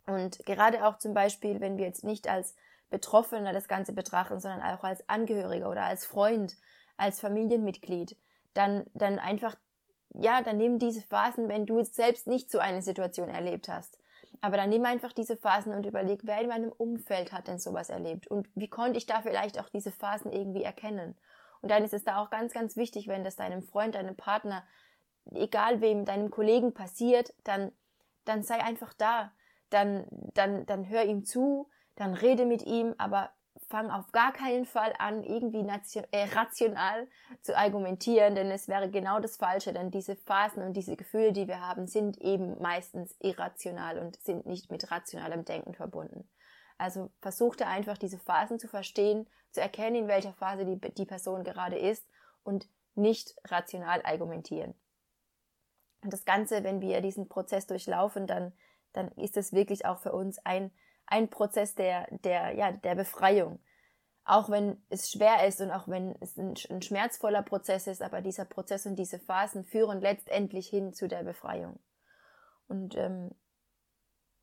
Und 0.07 0.45
gerade 0.45 0.85
auch 0.85 0.97
zum 0.97 1.13
Beispiel, 1.13 1.59
wenn 1.59 1.77
wir 1.77 1.85
jetzt 1.85 2.03
nicht 2.03 2.27
als 2.27 2.55
Betroffener 2.91 3.53
das 3.53 3.67
Ganze 3.67 3.93
betrachten, 3.93 4.39
sondern 4.39 4.61
auch 4.61 4.83
als 4.83 5.07
Angehöriger 5.09 5.69
oder 5.69 5.83
als 5.83 6.05
Freund, 6.05 6.55
als 6.97 7.19
Familienmitglied, 7.19 8.15
dann, 8.53 8.85
dann 8.93 9.17
einfach 9.17 9.55
ja, 10.13 10.41
dann 10.41 10.57
nimm 10.57 10.79
diese 10.79 11.01
Phasen, 11.01 11.47
wenn 11.47 11.65
du 11.65 11.79
jetzt 11.79 11.95
selbst 11.95 12.27
nicht 12.27 12.51
so 12.51 12.59
eine 12.59 12.81
Situation 12.81 13.29
erlebt 13.29 13.69
hast. 13.69 13.97
Aber 14.41 14.57
dann 14.57 14.69
nimm 14.69 14.85
einfach 14.85 15.13
diese 15.13 15.37
Phasen 15.37 15.73
und 15.73 15.85
überleg, 15.85 16.21
wer 16.23 16.41
in 16.41 16.47
meinem 16.47 16.71
Umfeld 16.71 17.31
hat 17.31 17.47
denn 17.47 17.59
sowas 17.59 17.89
erlebt 17.89 18.27
und 18.27 18.49
wie 18.55 18.69
konnte 18.69 18.97
ich 18.97 19.05
da 19.05 19.21
vielleicht 19.21 19.59
auch 19.59 19.69
diese 19.69 19.91
Phasen 19.91 20.31
irgendwie 20.31 20.63
erkennen. 20.63 21.15
Und 21.61 21.69
dann 21.69 21.83
ist 21.83 21.93
es 21.93 22.03
da 22.03 22.17
auch 22.17 22.29
ganz, 22.29 22.53
ganz 22.53 22.75
wichtig, 22.75 23.07
wenn 23.07 23.23
das 23.23 23.35
deinem 23.35 23.61
Freund, 23.61 23.95
deinem 23.95 24.15
Partner, 24.15 24.63
egal 25.31 25.79
wem, 25.79 26.05
deinem 26.05 26.31
Kollegen 26.31 26.73
passiert, 26.73 27.33
dann, 27.43 27.71
dann 28.25 28.41
sei 28.43 28.59
einfach 28.61 28.93
da. 28.93 29.31
Dann, 29.69 30.05
dann, 30.33 30.65
dann 30.65 30.89
hör 30.89 31.05
ihm 31.05 31.23
zu, 31.23 31.69
dann 31.95 32.13
rede 32.13 32.45
mit 32.45 32.63
ihm, 32.63 32.95
aber 32.97 33.31
fang 33.69 33.89
auf 33.89 34.11
gar 34.11 34.33
keinen 34.33 34.65
Fall 34.65 34.93
an, 34.99 35.23
irgendwie 35.23 35.65
äh, 36.11 36.23
rational 36.35 37.07
zu 37.41 37.57
argumentieren, 37.57 38.35
denn 38.35 38.51
es 38.51 38.67
wäre 38.67 38.89
genau 38.89 39.19
das 39.19 39.37
Falsche, 39.37 39.73
denn 39.73 39.91
diese 39.91 40.15
Phasen 40.15 40.63
und 40.63 40.73
diese 40.73 40.95
Gefühle, 40.95 41.31
die 41.31 41.47
wir 41.47 41.61
haben, 41.61 41.87
sind 41.87 42.19
eben 42.21 42.61
meistens 42.61 43.15
irrational 43.19 43.97
und 43.99 44.17
sind 44.21 44.45
nicht 44.45 44.71
mit 44.71 44.91
rationalem 44.91 45.45
Denken 45.45 45.73
verbunden. 45.73 46.29
Also 46.77 47.11
versuchte 47.21 47.67
einfach 47.67 47.97
diese 47.97 48.17
Phasen 48.17 48.59
zu 48.59 48.67
verstehen, 48.67 49.27
zu 49.51 49.61
erkennen, 49.61 49.95
in 49.95 50.07
welcher 50.07 50.33
Phase 50.33 50.65
die, 50.65 50.79
die 50.79 51.05
Person 51.05 51.43
gerade 51.43 51.77
ist 51.77 52.05
und 52.43 52.67
nicht 52.95 53.35
rational 53.45 54.01
argumentieren. 54.03 54.73
Und 56.03 56.11
das 56.11 56.25
Ganze, 56.25 56.63
wenn 56.63 56.81
wir 56.81 57.01
diesen 57.01 57.29
Prozess 57.29 57.67
durchlaufen, 57.67 58.25
dann, 58.27 58.53
dann 58.93 59.11
ist 59.11 59.37
es 59.37 59.53
wirklich 59.53 59.85
auch 59.85 59.99
für 59.99 60.11
uns 60.11 60.39
ein 60.45 60.71
ein 61.11 61.29
Prozess 61.29 61.75
der, 61.75 62.07
der, 62.23 62.53
ja, 62.53 62.71
der 62.71 62.95
Befreiung. 62.95 63.59
Auch 64.23 64.49
wenn 64.49 64.81
es 64.89 65.11
schwer 65.11 65.45
ist 65.47 65.59
und 65.61 65.71
auch 65.71 65.87
wenn 65.87 66.15
es 66.21 66.37
ein, 66.37 66.53
ein 66.69 66.81
schmerzvoller 66.81 67.41
Prozess 67.41 67.87
ist, 67.87 68.01
aber 68.01 68.21
dieser 68.21 68.45
Prozess 68.45 68.85
und 68.85 68.95
diese 68.95 69.19
Phasen 69.19 69.65
führen 69.65 69.99
letztendlich 69.99 70.67
hin 70.67 70.93
zu 70.93 71.07
der 71.07 71.23
Befreiung. 71.23 71.79
Und 72.67 72.95
ähm, 72.95 73.31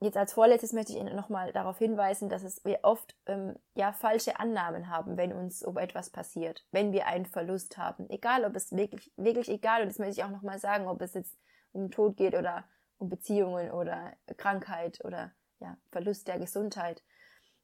jetzt 0.01 0.19
als 0.19 0.35
vorletztes 0.35 0.75
möchte 0.75 0.93
ich 0.93 0.99
Ihnen 0.99 1.17
nochmal 1.17 1.53
darauf 1.53 1.79
hinweisen, 1.79 2.29
dass 2.29 2.43
es 2.43 2.63
wir 2.65 2.81
oft 2.83 3.17
ähm, 3.27 3.57
ja 3.75 3.93
falsche 3.93 4.39
Annahmen 4.39 4.91
haben, 4.91 5.17
wenn 5.17 5.33
uns 5.33 5.61
so 5.61 5.75
etwas 5.79 6.11
passiert, 6.11 6.67
wenn 6.71 6.93
wir 6.93 7.07
einen 7.07 7.27
Verlust 7.27 7.79
haben. 7.79 8.11
Egal, 8.11 8.45
ob 8.45 8.55
es 8.57 8.73
wirklich, 8.73 9.11
wirklich 9.17 9.49
egal, 9.49 9.83
und 9.83 9.89
das 9.89 9.99
möchte 9.99 10.21
ich 10.21 10.25
auch 10.25 10.31
nochmal 10.31 10.59
sagen, 10.59 10.87
ob 10.87 11.01
es 11.01 11.15
jetzt 11.15 11.39
um 11.73 11.91
Tod 11.91 12.17
geht 12.17 12.35
oder 12.35 12.65
um 12.99 13.09
Beziehungen 13.09 13.71
oder 13.71 14.13
Krankheit 14.37 15.03
oder 15.05 15.33
ja, 15.61 15.77
Verlust 15.91 16.29
der 16.29 16.39
Gesundheit, 16.39 17.03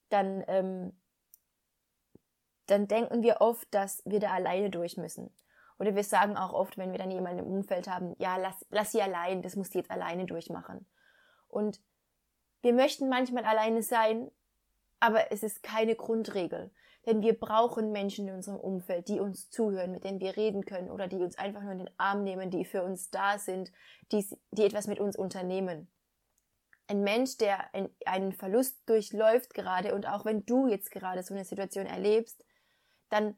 dann, 0.08 0.44
ähm, 0.46 0.92
dann 2.66 2.88
denken 2.88 3.22
wir 3.22 3.40
oft, 3.40 3.72
dass 3.72 4.02
wir 4.04 4.20
da 4.20 4.30
alleine 4.30 4.70
durch 4.70 4.96
müssen. 4.96 5.34
Oder 5.78 5.94
wir 5.94 6.04
sagen 6.04 6.36
auch 6.36 6.52
oft, 6.52 6.78
wenn 6.78 6.92
wir 6.92 6.98
dann 6.98 7.10
jemanden 7.10 7.40
im 7.40 7.46
Umfeld 7.46 7.88
haben, 7.88 8.14
ja, 8.18 8.36
lass, 8.36 8.64
lass 8.70 8.92
sie 8.92 9.02
allein, 9.02 9.42
das 9.42 9.56
muss 9.56 9.70
die 9.70 9.78
jetzt 9.78 9.90
alleine 9.90 10.24
durchmachen. 10.24 10.86
Und 11.48 11.80
wir 12.62 12.72
möchten 12.72 13.08
manchmal 13.08 13.44
alleine 13.44 13.82
sein, 13.82 14.30
aber 15.00 15.32
es 15.32 15.42
ist 15.42 15.62
keine 15.62 15.96
Grundregel. 15.96 16.70
Denn 17.06 17.20
wir 17.20 17.38
brauchen 17.38 17.92
Menschen 17.92 18.28
in 18.28 18.34
unserem 18.34 18.58
Umfeld, 18.58 19.08
die 19.08 19.20
uns 19.20 19.50
zuhören, 19.50 19.92
mit 19.92 20.04
denen 20.04 20.20
wir 20.20 20.36
reden 20.36 20.64
können 20.64 20.90
oder 20.90 21.06
die 21.06 21.22
uns 21.22 21.36
einfach 21.36 21.60
nur 21.60 21.72
in 21.72 21.78
den 21.78 21.90
Arm 21.98 22.22
nehmen, 22.22 22.50
die 22.50 22.64
für 22.64 22.82
uns 22.82 23.10
da 23.10 23.38
sind, 23.38 23.70
die, 24.10 24.26
die 24.52 24.64
etwas 24.64 24.86
mit 24.86 25.00
uns 25.00 25.16
unternehmen 25.16 25.90
ein 26.86 27.02
Mensch, 27.02 27.36
der 27.38 27.70
einen 28.04 28.32
Verlust 28.32 28.78
durchläuft 28.86 29.54
gerade 29.54 29.94
und 29.94 30.06
auch 30.06 30.24
wenn 30.24 30.44
du 30.44 30.66
jetzt 30.66 30.90
gerade 30.90 31.22
so 31.22 31.34
eine 31.34 31.44
Situation 31.44 31.86
erlebst, 31.86 32.44
dann, 33.08 33.36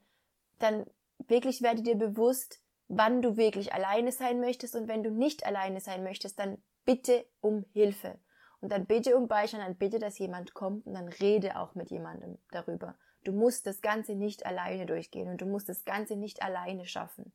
dann 0.59 0.85
wirklich 1.27 1.61
werde 1.61 1.81
dir 1.81 1.95
bewusst, 1.95 2.61
wann 2.87 3.21
du 3.21 3.37
wirklich 3.37 3.73
alleine 3.73 4.11
sein 4.11 4.39
möchtest 4.39 4.75
und 4.75 4.87
wenn 4.87 5.03
du 5.03 5.11
nicht 5.11 5.45
alleine 5.45 5.79
sein 5.79 6.03
möchtest, 6.03 6.39
dann 6.39 6.61
bitte 6.85 7.25
um 7.41 7.65
Hilfe. 7.73 8.19
Und 8.59 8.71
dann 8.71 8.85
bitte 8.85 9.15
um 9.15 9.27
Beistand, 9.27 9.63
dann 9.63 9.77
bitte, 9.77 9.99
dass 9.99 10.17
jemand 10.17 10.53
kommt 10.53 10.85
und 10.87 10.93
dann 10.93 11.07
rede 11.07 11.59
auch 11.59 11.75
mit 11.75 11.91
jemandem 11.91 12.39
darüber. 12.51 12.97
Du 13.23 13.31
musst 13.31 13.67
das 13.67 13.81
Ganze 13.81 14.15
nicht 14.15 14.45
alleine 14.45 14.85
durchgehen 14.85 15.29
und 15.29 15.41
du 15.41 15.45
musst 15.45 15.69
das 15.69 15.85
Ganze 15.85 16.15
nicht 16.15 16.41
alleine 16.41 16.85
schaffen. 16.85 17.33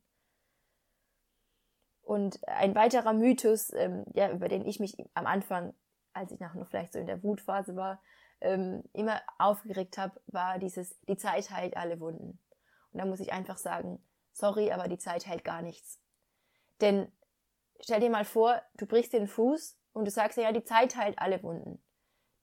Und 2.01 2.45
ein 2.47 2.75
weiterer 2.75 3.13
Mythos, 3.13 3.71
ähm, 3.73 4.03
ja, 4.13 4.29
über 4.31 4.49
den 4.49 4.65
ich 4.65 4.79
mich 4.81 4.97
am 5.13 5.25
Anfang 5.25 5.73
als 6.13 6.31
ich 6.31 6.39
noch 6.39 6.53
vielleicht 6.67 6.93
so 6.93 6.99
in 6.99 7.07
der 7.07 7.23
Wutphase 7.23 7.75
war, 7.75 8.01
ähm, 8.41 8.83
immer 8.93 9.21
aufgeregt 9.39 9.97
habe, 9.97 10.19
war 10.27 10.59
dieses, 10.59 10.99
die 11.07 11.17
Zeit 11.17 11.49
heilt 11.49 11.77
alle 11.77 11.99
Wunden. 11.99 12.39
Und 12.91 12.99
da 12.99 13.05
muss 13.05 13.19
ich 13.19 13.33
einfach 13.33 13.57
sagen, 13.57 14.03
sorry, 14.33 14.71
aber 14.71 14.87
die 14.87 14.97
Zeit 14.97 15.27
heilt 15.27 15.43
gar 15.43 15.61
nichts. 15.61 15.99
Denn 16.81 17.11
stell 17.79 17.99
dir 17.99 18.09
mal 18.09 18.25
vor, 18.25 18.61
du 18.75 18.85
brichst 18.85 19.13
den 19.13 19.27
Fuß 19.27 19.77
und 19.93 20.05
du 20.05 20.11
sagst 20.11 20.37
ja, 20.37 20.51
die 20.51 20.63
Zeit 20.63 20.95
heilt 20.95 21.19
alle 21.19 21.41
Wunden. 21.43 21.81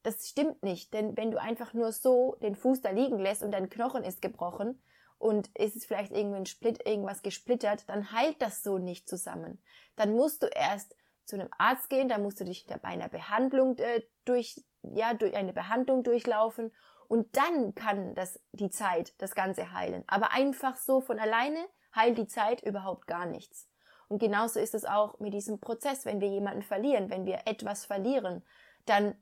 Das 0.02 0.28
stimmt 0.28 0.62
nicht, 0.62 0.94
denn 0.94 1.16
wenn 1.16 1.30
du 1.30 1.40
einfach 1.40 1.74
nur 1.74 1.92
so 1.92 2.36
den 2.42 2.56
Fuß 2.56 2.80
da 2.80 2.90
liegen 2.90 3.18
lässt 3.18 3.42
und 3.42 3.50
dein 3.50 3.68
Knochen 3.68 4.02
ist 4.02 4.22
gebrochen 4.22 4.82
und 5.18 5.54
ist 5.58 5.76
es 5.76 5.84
vielleicht 5.84 6.12
irgendwie 6.12 6.38
ein 6.38 6.46
Split, 6.46 6.86
irgendwas 6.86 7.22
gesplittert, 7.22 7.86
dann 7.88 8.10
heilt 8.12 8.40
das 8.40 8.62
so 8.62 8.78
nicht 8.78 9.08
zusammen. 9.08 9.62
Dann 9.96 10.14
musst 10.14 10.42
du 10.42 10.46
erst 10.46 10.96
zu 11.30 11.36
einem 11.36 11.48
Arzt 11.56 11.88
gehen, 11.88 12.08
da 12.08 12.18
musst 12.18 12.40
du 12.40 12.44
dich 12.44 12.66
bei 12.66 12.88
einer 12.88 13.08
Behandlung 13.08 13.78
äh, 13.78 14.02
durch, 14.24 14.62
ja, 14.82 15.14
durch 15.14 15.34
eine 15.34 15.52
Behandlung 15.52 16.02
durchlaufen 16.02 16.72
und 17.08 17.36
dann 17.36 17.74
kann 17.74 18.14
das, 18.14 18.40
die 18.52 18.70
Zeit 18.70 19.14
das 19.18 19.34
Ganze 19.34 19.72
heilen. 19.72 20.04
Aber 20.06 20.32
einfach 20.32 20.76
so 20.76 21.00
von 21.00 21.18
alleine 21.18 21.58
heilt 21.94 22.18
die 22.18 22.26
Zeit 22.26 22.62
überhaupt 22.62 23.06
gar 23.06 23.26
nichts. 23.26 23.68
Und 24.08 24.18
genauso 24.18 24.58
ist 24.60 24.74
es 24.74 24.84
auch 24.84 25.18
mit 25.20 25.32
diesem 25.32 25.60
Prozess, 25.60 26.04
wenn 26.04 26.20
wir 26.20 26.28
jemanden 26.28 26.62
verlieren, 26.62 27.10
wenn 27.10 27.26
wir 27.26 27.42
etwas 27.46 27.84
verlieren, 27.84 28.44
dann, 28.86 29.14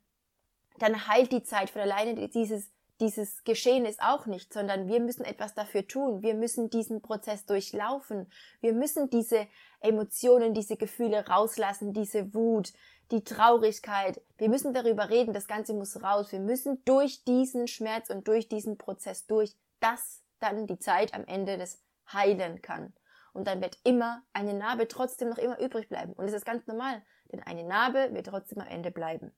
dann 0.79 1.09
heilt 1.09 1.31
die 1.31 1.43
Zeit 1.43 1.71
von 1.71 1.83
alleine 1.83 2.15
dieses, 2.29 2.73
dieses 3.01 3.45
Geschehen 3.45 3.87
ist 3.87 4.01
auch 4.03 4.27
nicht, 4.27 4.53
sondern 4.53 4.89
wir 4.89 5.01
müssen 5.01 5.25
etwas 5.25 5.55
dafür 5.55 5.87
tun. 5.87 6.23
Wir 6.23 6.35
müssen 6.35 6.71
diesen 6.71 7.01
Prozess 7.01 7.47
durchlaufen. 7.47 8.31
Wir 8.61 8.73
müssen 8.73 9.09
diese 9.11 9.47
Emotionen, 9.81 10.55
diese 10.55 10.77
Gefühle 10.77 11.27
rauslassen, 11.27 11.93
diese 11.93 12.35
Wut, 12.35 12.73
die 13.11 13.25
Traurigkeit. 13.25 14.21
Wir 14.37 14.49
müssen 14.49 14.75
darüber 14.75 15.11
reden, 15.11 15.33
das 15.33 15.47
Ganze 15.47 15.75
muss 15.75 16.03
raus. 16.03 16.33
Wir 16.33 16.41
müssen 16.41 16.85
durch 16.85 17.25
diesen 17.25 17.69
Schmerz 17.69 18.11
und 18.11 18.27
durch 18.27 18.49
diesen 18.49 18.77
Prozess 18.79 19.27
durch, 19.27 19.55
dass 19.81 20.23
dann 20.41 20.67
die 20.67 20.79
Zeit 20.79 21.15
am 21.15 21.25
Ende 21.25 21.57
des 21.57 21.83
heilen 22.13 22.63
kann. 22.63 22.93
Und 23.33 23.47
dann 23.47 23.61
wird 23.61 23.79
immer 23.85 24.23
eine 24.33 24.55
Narbe 24.55 24.89
trotzdem 24.89 25.29
noch 25.29 25.39
immer 25.39 25.59
übrig 25.61 25.89
bleiben. 25.89 26.13
Und 26.15 26.27
das 26.27 26.35
ist 26.35 26.47
ganz 26.47 26.67
normal, 26.67 27.03
denn 27.31 27.43
eine 27.43 27.65
Narbe 27.65 28.13
wird 28.13 28.27
trotzdem 28.27 28.59
am 28.61 28.67
Ende 28.67 28.91
bleiben. 28.91 29.33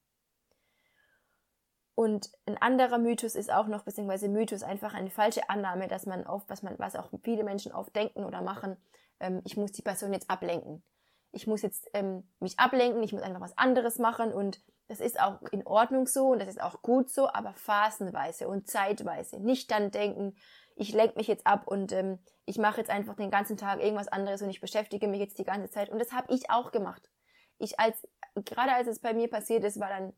Und 2.00 2.30
ein 2.46 2.56
anderer 2.56 2.96
Mythos 2.96 3.34
ist 3.34 3.52
auch 3.52 3.66
noch, 3.66 3.82
beziehungsweise 3.82 4.30
Mythos 4.30 4.62
einfach 4.62 4.94
eine 4.94 5.10
falsche 5.10 5.50
Annahme, 5.50 5.86
dass 5.86 6.06
man 6.06 6.26
oft, 6.26 6.48
was 6.48 6.62
man, 6.62 6.78
was 6.78 6.96
auch 6.96 7.10
viele 7.22 7.44
Menschen 7.44 7.72
oft 7.72 7.94
denken 7.94 8.24
oder 8.24 8.40
machen, 8.40 8.78
ähm, 9.20 9.42
ich 9.44 9.58
muss 9.58 9.72
die 9.72 9.82
Person 9.82 10.14
jetzt 10.14 10.30
ablenken. 10.30 10.82
Ich 11.30 11.46
muss 11.46 11.60
jetzt 11.60 11.90
ähm, 11.92 12.26
mich 12.38 12.58
ablenken, 12.58 13.02
ich 13.02 13.12
muss 13.12 13.20
einfach 13.20 13.42
was 13.42 13.58
anderes 13.58 13.98
machen 13.98 14.32
und 14.32 14.62
das 14.88 15.00
ist 15.00 15.20
auch 15.20 15.42
in 15.52 15.66
Ordnung 15.66 16.06
so 16.06 16.28
und 16.28 16.38
das 16.38 16.48
ist 16.48 16.62
auch 16.62 16.80
gut 16.80 17.10
so, 17.10 17.28
aber 17.28 17.52
phasenweise 17.52 18.48
und 18.48 18.66
zeitweise. 18.66 19.38
Nicht 19.38 19.70
dann 19.70 19.90
denken, 19.90 20.38
ich 20.76 20.94
lenke 20.94 21.18
mich 21.18 21.26
jetzt 21.26 21.46
ab 21.46 21.66
und 21.66 21.92
ähm, 21.92 22.18
ich 22.46 22.56
mache 22.56 22.78
jetzt 22.78 22.88
einfach 22.88 23.16
den 23.16 23.30
ganzen 23.30 23.58
Tag 23.58 23.78
irgendwas 23.78 24.08
anderes 24.08 24.40
und 24.40 24.48
ich 24.48 24.62
beschäftige 24.62 25.06
mich 25.06 25.20
jetzt 25.20 25.38
die 25.38 25.44
ganze 25.44 25.68
Zeit. 25.68 25.90
Und 25.90 25.98
das 25.98 26.12
habe 26.12 26.32
ich 26.32 26.48
auch 26.48 26.72
gemacht. 26.72 27.10
Ich 27.58 27.78
als, 27.78 28.08
gerade 28.46 28.72
als 28.72 28.88
es 28.88 29.00
bei 29.00 29.12
mir 29.12 29.28
passiert 29.28 29.64
ist, 29.64 29.78
war 29.78 29.90
dann 29.90 30.14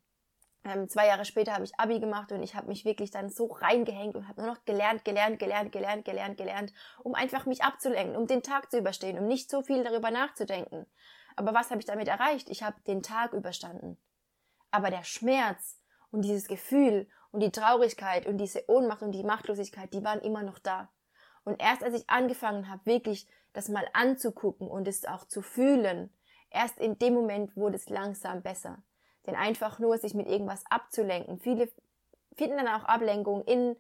ähm, 0.64 0.88
zwei 0.88 1.08
Jahre 1.08 1.24
später 1.24 1.54
habe 1.54 1.64
ich 1.64 1.78
Abi 1.78 1.98
gemacht 1.98 2.30
und 2.30 2.42
ich 2.42 2.54
habe 2.54 2.68
mich 2.68 2.84
wirklich 2.84 3.10
dann 3.10 3.30
so 3.30 3.46
reingehängt 3.46 4.14
und 4.14 4.28
habe 4.28 4.42
nur 4.42 4.54
noch 4.54 4.64
gelernt, 4.64 5.04
gelernt, 5.04 5.38
gelernt, 5.38 5.72
gelernt, 5.72 6.04
gelernt, 6.04 6.36
gelernt, 6.36 6.72
um 7.02 7.14
einfach 7.14 7.46
mich 7.46 7.64
abzulenken, 7.64 8.16
um 8.16 8.26
den 8.26 8.42
Tag 8.42 8.70
zu 8.70 8.78
überstehen, 8.78 9.18
um 9.18 9.26
nicht 9.26 9.50
so 9.50 9.62
viel 9.62 9.82
darüber 9.82 10.10
nachzudenken. 10.10 10.86
Aber 11.34 11.54
was 11.54 11.70
habe 11.70 11.80
ich 11.80 11.86
damit 11.86 12.08
erreicht? 12.08 12.48
Ich 12.48 12.62
habe 12.62 12.80
den 12.86 13.02
Tag 13.02 13.32
überstanden. 13.32 13.98
Aber 14.70 14.90
der 14.90 15.04
Schmerz 15.04 15.80
und 16.10 16.22
dieses 16.22 16.46
Gefühl 16.46 17.08
und 17.32 17.40
die 17.40 17.50
Traurigkeit 17.50 18.26
und 18.26 18.38
diese 18.38 18.68
Ohnmacht 18.68 19.02
und 19.02 19.12
die 19.12 19.24
Machtlosigkeit, 19.24 19.92
die 19.92 20.04
waren 20.04 20.20
immer 20.20 20.42
noch 20.42 20.58
da. 20.58 20.90
Und 21.44 21.60
erst 21.60 21.82
als 21.82 21.94
ich 21.94 22.08
angefangen 22.08 22.70
habe, 22.70 22.86
wirklich 22.86 23.26
das 23.52 23.68
mal 23.68 23.86
anzugucken 23.94 24.68
und 24.68 24.86
es 24.86 25.04
auch 25.04 25.26
zu 25.26 25.42
fühlen, 25.42 26.14
erst 26.50 26.78
in 26.78 26.98
dem 26.98 27.14
Moment 27.14 27.56
wurde 27.56 27.76
es 27.76 27.88
langsam 27.88 28.42
besser. 28.42 28.82
Denn 29.26 29.36
einfach 29.36 29.78
nur 29.78 29.98
sich 29.98 30.14
mit 30.14 30.28
irgendwas 30.28 30.64
abzulenken. 30.68 31.38
Viele 31.38 31.70
finden 32.36 32.56
dann 32.56 32.68
auch 32.68 32.84
Ablenkung 32.84 33.44
in, 33.44 33.76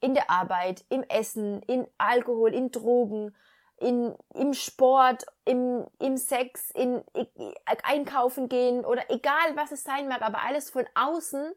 in 0.00 0.14
der 0.14 0.30
Arbeit, 0.30 0.84
im 0.88 1.02
Essen, 1.02 1.62
in 1.62 1.86
Alkohol, 1.98 2.54
in 2.54 2.70
Drogen, 2.70 3.34
in, 3.78 4.14
im 4.34 4.54
Sport, 4.54 5.26
im, 5.44 5.86
im 5.98 6.16
Sex, 6.16 6.70
in, 6.70 7.02
in 7.12 7.54
Einkaufen 7.82 8.48
gehen 8.48 8.84
oder 8.84 9.10
egal 9.10 9.54
was 9.54 9.72
es 9.72 9.82
sein 9.82 10.08
mag, 10.08 10.22
aber 10.22 10.42
alles 10.42 10.70
von 10.70 10.86
außen, 10.94 11.52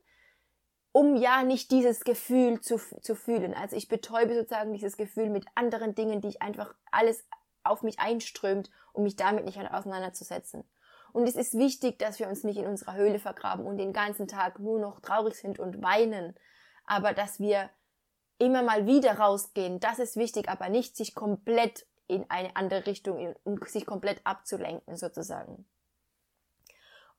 um 0.92 1.16
ja 1.16 1.44
nicht 1.44 1.72
dieses 1.72 2.04
Gefühl 2.04 2.62
zu, 2.62 2.78
zu 2.78 3.16
fühlen. 3.16 3.54
Also 3.54 3.76
ich 3.76 3.88
betäube 3.88 4.36
sozusagen 4.36 4.74
dieses 4.74 4.98
Gefühl 4.98 5.30
mit 5.30 5.46
anderen 5.56 5.96
Dingen, 5.96 6.20
die 6.20 6.30
ich 6.30 6.42
einfach 6.42 6.74
alles 6.92 7.26
auf 7.64 7.84
mich 7.84 8.00
einströmt, 8.00 8.70
um 8.92 9.04
mich 9.04 9.16
damit 9.16 9.46
nicht 9.46 9.60
auseinanderzusetzen. 9.60 10.64
Und 11.12 11.28
es 11.28 11.36
ist 11.36 11.58
wichtig, 11.58 12.00
dass 12.00 12.20
wir 12.20 12.28
uns 12.28 12.44
nicht 12.44 12.58
in 12.58 12.68
unserer 12.68 12.96
Höhle 12.96 13.20
vergraben 13.20 13.66
und 13.66 13.78
den 13.78 13.94
ganzen 13.94 14.28
Tag 14.28 14.60
nur 14.60 14.80
noch 14.80 15.00
traurig 15.00 15.36
sind 15.36 15.60
und 15.60 15.82
weinen, 15.82 16.36
aber 16.86 17.14
dass 17.14 17.40
wir 17.40 17.70
immer 18.38 18.64
mal 18.64 18.86
wieder 18.88 19.20
rausgehen, 19.20 19.80
das 19.80 20.00
ist 20.00 20.16
wichtig, 20.16 20.50
aber 20.50 20.70
nicht 20.70 20.96
sich 20.96 21.14
komplett 21.14 21.86
in 22.08 22.26
eine 22.30 22.56
andere 22.56 22.86
Richtung, 22.88 23.36
um 23.44 23.60
sich 23.66 23.86
komplett 23.86 24.22
abzulenken 24.24 24.96
sozusagen. 24.98 25.66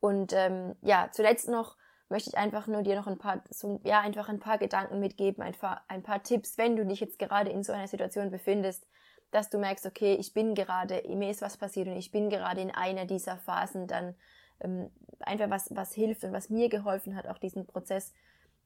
Und 0.01 0.33
ähm, 0.33 0.75
ja, 0.81 1.11
zuletzt 1.13 1.49
noch 1.49 1.77
möchte 2.09 2.31
ich 2.31 2.39
einfach 2.39 2.67
nur 2.67 2.83
dir 2.83 2.97
noch 2.97 3.07
ein 3.07 3.19
paar, 3.19 3.45
so, 3.51 3.81
ja, 3.85 4.01
einfach 4.01 4.29
ein 4.29 4.41
paar 4.41 4.59
Gedanken 4.59 4.99
mitgeben, 4.99 5.43
ein 5.43 5.55
paar, 5.55 5.85
ein 5.87 6.03
paar 6.03 6.23
Tipps, 6.23 6.59
wenn 6.59 6.75
du 6.75 6.85
dich 6.85 7.01
jetzt 7.01 7.19
gerade 7.19 7.51
in 7.51 7.63
so 7.63 7.73
einer 7.73 7.87
Situation 7.87 8.31
befindest, 8.31 8.87
dass 9.31 9.51
du 9.51 9.59
merkst, 9.59 9.87
okay, 9.87 10.15
ich 10.15 10.35
bin 10.35 10.55
gerade, 10.55 11.03
mir 11.09 11.31
ist 11.31 11.43
was 11.43 11.57
passiert 11.57 11.89
und 11.89 11.97
ich 11.97 12.11
bin 12.11 12.31
gerade 12.31 12.61
in 12.61 12.71
einer 12.71 13.07
dieser 13.07 13.37
Phasen, 13.37 13.87
dann 13.87 14.15
ähm, 14.61 14.91
einfach 15.21 15.51
was, 15.51 15.75
was 15.75 15.95
hilft 15.95 16.25
und 16.25 16.33
was 16.33 16.51
mir 16.51 16.69
geholfen 16.69 17.17
hat, 17.17 17.27
auch 17.27 17.39
diesen 17.39 17.67
Prozess 17.67 18.13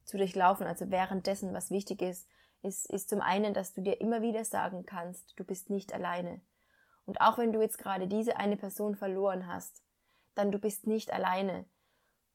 zu 0.04 0.16
durchlaufen, 0.16 0.66
also 0.66 0.90
währenddessen, 0.90 1.54
was 1.54 1.70
wichtig 1.70 2.02
ist, 2.02 2.28
ist, 2.62 2.90
ist 2.90 3.10
zum 3.10 3.20
einen, 3.20 3.54
dass 3.54 3.74
du 3.74 3.82
dir 3.82 4.00
immer 4.00 4.22
wieder 4.22 4.44
sagen 4.44 4.86
kannst, 4.86 5.38
du 5.38 5.44
bist 5.44 5.70
nicht 5.70 5.92
alleine. 5.92 6.40
Und 7.06 7.20
auch 7.20 7.38
wenn 7.38 7.52
du 7.52 7.60
jetzt 7.60 7.78
gerade 7.78 8.08
diese 8.08 8.36
eine 8.38 8.56
Person 8.56 8.96
verloren 8.96 9.46
hast, 9.46 9.82
dann 10.34 10.50
du 10.50 10.58
bist 10.58 10.86
nicht 10.86 11.12
alleine. 11.12 11.66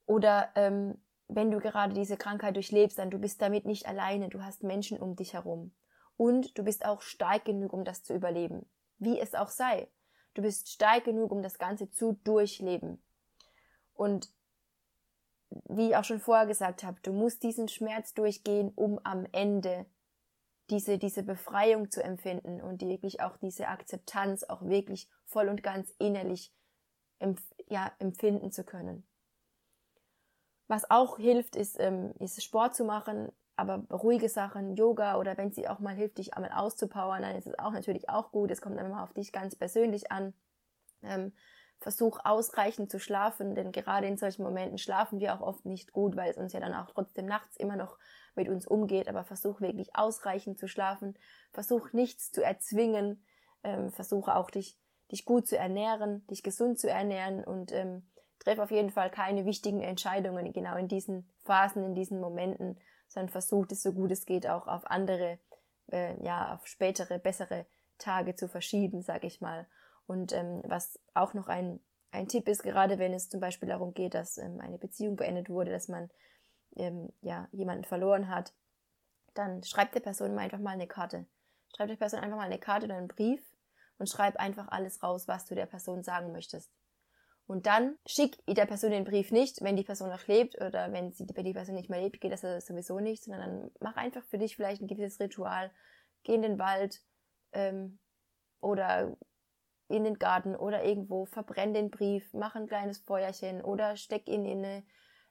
Oder 0.06 0.50
ähm, 0.54 0.98
wenn 1.28 1.50
du 1.50 1.58
gerade 1.58 1.94
diese 1.94 2.16
Krankheit 2.16 2.56
durchlebst, 2.56 2.98
dann 2.98 3.10
du 3.10 3.18
bist 3.18 3.42
damit 3.42 3.64
nicht 3.64 3.86
alleine. 3.86 4.28
Du 4.28 4.42
hast 4.42 4.62
Menschen 4.62 4.98
um 4.98 5.16
dich 5.16 5.34
herum. 5.34 5.72
Und 6.20 6.58
du 6.58 6.64
bist 6.64 6.84
auch 6.84 7.00
stark 7.00 7.46
genug, 7.46 7.72
um 7.72 7.82
das 7.82 8.02
zu 8.02 8.12
überleben. 8.12 8.68
Wie 8.98 9.18
es 9.18 9.34
auch 9.34 9.48
sei. 9.48 9.88
Du 10.34 10.42
bist 10.42 10.68
stark 10.68 11.04
genug, 11.04 11.32
um 11.32 11.40
das 11.40 11.58
Ganze 11.58 11.90
zu 11.90 12.20
durchleben. 12.24 13.02
Und 13.94 14.28
wie 15.48 15.88
ich 15.88 15.96
auch 15.96 16.04
schon 16.04 16.20
vorher 16.20 16.44
gesagt 16.44 16.84
habe, 16.84 17.00
du 17.00 17.14
musst 17.14 17.42
diesen 17.42 17.68
Schmerz 17.68 18.12
durchgehen, 18.12 18.70
um 18.76 19.00
am 19.02 19.26
Ende 19.32 19.86
diese, 20.68 20.98
diese 20.98 21.22
Befreiung 21.22 21.90
zu 21.90 22.04
empfinden 22.04 22.60
und 22.60 22.82
wirklich 22.82 23.22
auch 23.22 23.38
diese 23.38 23.68
Akzeptanz 23.68 24.44
auch 24.44 24.60
wirklich 24.60 25.08
voll 25.24 25.48
und 25.48 25.62
ganz 25.62 25.90
innerlich 25.98 26.52
empf 27.18 27.42
ja, 27.66 27.92
empfinden 27.98 28.52
zu 28.52 28.62
können. 28.62 29.06
Was 30.68 30.90
auch 30.90 31.16
hilft, 31.16 31.56
ist, 31.56 31.80
ähm, 31.80 32.12
ist 32.18 32.44
Sport 32.44 32.76
zu 32.76 32.84
machen, 32.84 33.32
aber 33.60 33.84
ruhige 33.94 34.28
Sachen, 34.28 34.74
Yoga 34.74 35.18
oder 35.18 35.36
wenn 35.36 35.52
sie 35.52 35.68
auch 35.68 35.78
mal 35.78 35.94
hilft, 35.94 36.18
dich 36.18 36.34
einmal 36.34 36.52
auszupowern, 36.52 37.22
dann 37.22 37.36
ist 37.36 37.46
es 37.46 37.58
auch 37.58 37.72
natürlich 37.72 38.08
auch 38.08 38.32
gut. 38.32 38.50
Es 38.50 38.60
kommt 38.60 38.78
dann 38.78 38.86
immer 38.86 39.02
auf 39.02 39.12
dich 39.12 39.32
ganz 39.32 39.54
persönlich 39.54 40.10
an. 40.10 40.34
Ähm, 41.02 41.32
versuch 41.80 42.20
ausreichend 42.24 42.90
zu 42.90 42.98
schlafen, 42.98 43.54
denn 43.54 43.72
gerade 43.72 44.06
in 44.06 44.18
solchen 44.18 44.42
Momenten 44.42 44.76
schlafen 44.76 45.18
wir 45.18 45.34
auch 45.34 45.40
oft 45.40 45.64
nicht 45.64 45.92
gut, 45.92 46.14
weil 46.14 46.30
es 46.30 46.36
uns 46.36 46.52
ja 46.52 46.60
dann 46.60 46.74
auch 46.74 46.90
trotzdem 46.90 47.24
nachts 47.24 47.56
immer 47.56 47.76
noch 47.76 47.98
mit 48.34 48.48
uns 48.48 48.66
umgeht. 48.66 49.08
Aber 49.08 49.24
versuch 49.24 49.60
wirklich 49.60 49.96
ausreichend 49.96 50.58
zu 50.58 50.68
schlafen, 50.68 51.18
versuch 51.52 51.92
nichts 51.92 52.32
zu 52.32 52.42
erzwingen, 52.44 53.24
ähm, 53.64 53.90
versuche 53.92 54.36
auch 54.36 54.50
dich, 54.50 54.78
dich 55.10 55.24
gut 55.24 55.48
zu 55.48 55.56
ernähren, 55.56 56.26
dich 56.26 56.42
gesund 56.42 56.78
zu 56.78 56.88
ernähren 56.90 57.42
und 57.42 57.72
ähm, 57.72 58.02
treff 58.40 58.58
auf 58.58 58.70
jeden 58.70 58.90
Fall 58.90 59.10
keine 59.10 59.46
wichtigen 59.46 59.80
Entscheidungen 59.80 60.52
genau 60.52 60.76
in 60.76 60.88
diesen 60.88 61.30
Phasen, 61.44 61.84
in 61.84 61.94
diesen 61.94 62.20
Momenten, 62.20 62.78
sondern 63.10 63.28
versuch 63.28 63.66
es 63.70 63.82
so 63.82 63.92
gut 63.92 64.10
es 64.10 64.24
geht 64.24 64.46
auch 64.46 64.66
auf 64.66 64.86
andere, 64.86 65.38
äh, 65.92 66.22
ja, 66.24 66.54
auf 66.54 66.66
spätere, 66.66 67.18
bessere 67.18 67.66
Tage 67.98 68.34
zu 68.34 68.48
verschieben, 68.48 69.02
sag 69.02 69.24
ich 69.24 69.40
mal. 69.40 69.66
Und 70.06 70.32
ähm, 70.32 70.62
was 70.64 70.98
auch 71.12 71.34
noch 71.34 71.48
ein, 71.48 71.80
ein 72.12 72.28
Tipp 72.28 72.48
ist, 72.48 72.62
gerade 72.62 72.98
wenn 72.98 73.12
es 73.12 73.28
zum 73.28 73.40
Beispiel 73.40 73.68
darum 73.68 73.92
geht, 73.92 74.14
dass 74.14 74.38
ähm, 74.38 74.60
eine 74.60 74.78
Beziehung 74.78 75.16
beendet 75.16 75.50
wurde, 75.50 75.70
dass 75.70 75.88
man 75.88 76.08
ähm, 76.76 77.12
ja, 77.20 77.48
jemanden 77.52 77.84
verloren 77.84 78.28
hat, 78.28 78.54
dann 79.34 79.62
schreibt 79.62 79.94
der 79.94 80.00
Person 80.00 80.38
einfach 80.38 80.58
mal 80.58 80.70
eine 80.70 80.86
Karte. 80.86 81.26
Schreibt 81.76 81.90
der 81.90 81.96
Person 81.96 82.20
einfach 82.20 82.36
mal 82.36 82.46
eine 82.46 82.58
Karte 82.58 82.86
oder 82.86 82.96
einen 82.96 83.08
Brief 83.08 83.42
und 83.98 84.08
schreib 84.08 84.36
einfach 84.36 84.68
alles 84.68 85.02
raus, 85.02 85.28
was 85.28 85.46
du 85.46 85.54
der 85.54 85.66
Person 85.66 86.02
sagen 86.02 86.32
möchtest. 86.32 86.70
Und 87.50 87.66
dann 87.66 87.98
schick 88.06 88.36
der 88.46 88.64
Person 88.64 88.92
den 88.92 89.02
Brief 89.02 89.32
nicht, 89.32 89.60
wenn 89.60 89.74
die 89.74 89.82
Person 89.82 90.08
noch 90.08 90.28
lebt 90.28 90.54
oder 90.60 90.92
wenn, 90.92 91.10
sie, 91.10 91.26
die 91.26 91.52
Person 91.52 91.74
nicht 91.74 91.90
mehr 91.90 92.00
lebt, 92.00 92.20
geht 92.20 92.30
das 92.30 92.42
sowieso 92.64 93.00
nicht, 93.00 93.24
sondern 93.24 93.40
dann 93.40 93.70
mach 93.80 93.96
einfach 93.96 94.22
für 94.22 94.38
dich 94.38 94.54
vielleicht 94.54 94.80
ein 94.80 94.86
gewisses 94.86 95.18
Ritual. 95.18 95.72
Geh 96.22 96.36
in 96.36 96.42
den 96.42 96.60
Wald 96.60 97.02
ähm, 97.50 97.98
oder 98.60 99.16
in 99.88 100.04
den 100.04 100.20
Garten 100.20 100.54
oder 100.54 100.84
irgendwo, 100.84 101.24
verbrenn 101.24 101.74
den 101.74 101.90
Brief, 101.90 102.32
mach 102.32 102.54
ein 102.54 102.68
kleines 102.68 102.98
Feuerchen 102.98 103.62
oder 103.62 103.96
steck 103.96 104.28
ihn 104.28 104.44
in 104.44 104.64
eine, 104.64 104.84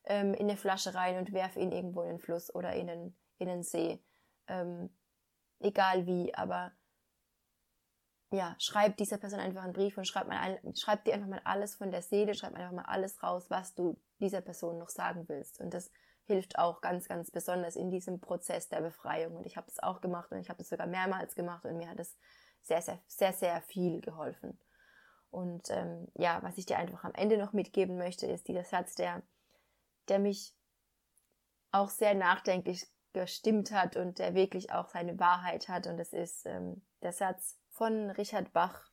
ähm, 0.03 0.33
in 0.33 0.49
eine 0.49 0.57
Flasche 0.57 0.95
rein 0.95 1.19
und 1.19 1.31
werf 1.31 1.55
ihn 1.55 1.71
irgendwo 1.71 2.01
in 2.01 2.09
den 2.09 2.19
Fluss 2.19 2.53
oder 2.53 2.73
in 2.73 2.87
den, 2.87 3.17
in 3.37 3.47
den 3.47 3.63
See. 3.63 4.03
Ähm, 4.49 4.89
egal 5.61 6.05
wie, 6.05 6.35
aber 6.35 6.73
ja, 8.31 8.55
schreib 8.59 8.97
dieser 8.97 9.17
Person 9.17 9.39
einfach 9.39 9.63
einen 9.63 9.73
Brief 9.73 9.97
und 9.97 10.07
schreib, 10.07 10.27
mal, 10.27 10.59
schreib 10.75 11.03
dir 11.03 11.15
einfach 11.15 11.27
mal 11.27 11.41
alles 11.45 11.75
von 11.75 11.91
der 11.91 12.01
Seele, 12.01 12.35
schreib 12.35 12.53
einfach 12.53 12.71
mal 12.71 12.85
alles 12.85 13.23
raus, 13.23 13.49
was 13.49 13.73
du 13.73 13.99
dieser 14.19 14.41
Person 14.41 14.77
noch 14.77 14.89
sagen 14.89 15.27
willst. 15.27 15.59
Und 15.59 15.73
das 15.73 15.91
hilft 16.25 16.59
auch 16.59 16.81
ganz, 16.81 17.07
ganz 17.07 17.31
besonders 17.31 17.75
in 17.75 17.89
diesem 17.89 18.19
Prozess 18.19 18.69
der 18.69 18.81
Befreiung. 18.81 19.35
Und 19.35 19.47
ich 19.47 19.57
habe 19.57 19.65
das 19.65 19.79
auch 19.79 19.99
gemacht 19.99 20.31
und 20.31 20.37
ich 20.39 20.49
habe 20.49 20.59
das 20.59 20.69
sogar 20.69 20.85
mehrmals 20.85 21.33
gemacht 21.33 21.65
und 21.65 21.77
mir 21.77 21.89
hat 21.89 21.99
es 21.99 22.17
sehr, 22.61 22.83
sehr, 22.83 22.99
sehr, 23.07 23.33
sehr 23.33 23.61
viel 23.61 23.99
geholfen. 24.01 24.59
Und 25.31 25.69
ähm, 25.71 26.07
ja, 26.13 26.39
was 26.43 26.57
ich 26.57 26.67
dir 26.67 26.77
einfach 26.77 27.03
am 27.03 27.13
Ende 27.13 27.37
noch 27.37 27.53
mitgeben 27.53 27.97
möchte, 27.97 28.27
ist 28.27 28.47
dieser 28.47 28.63
Satz, 28.63 28.93
der, 28.95 29.23
der 30.07 30.19
mich 30.19 30.53
auch 31.71 31.89
sehr 31.89 32.13
nachdenklich 32.13 32.87
gestimmt 33.13 33.71
hat 33.71 33.95
und 33.95 34.19
der 34.19 34.35
wirklich 34.35 34.71
auch 34.71 34.87
seine 34.87 35.19
Wahrheit 35.19 35.67
hat. 35.67 35.87
Und 35.87 35.97
das 35.97 36.13
ist 36.13 36.45
ähm, 36.45 36.83
der 37.01 37.13
Satz 37.13 37.57
von 37.79 38.11
Richard 38.11 38.51
Bach. 38.51 38.83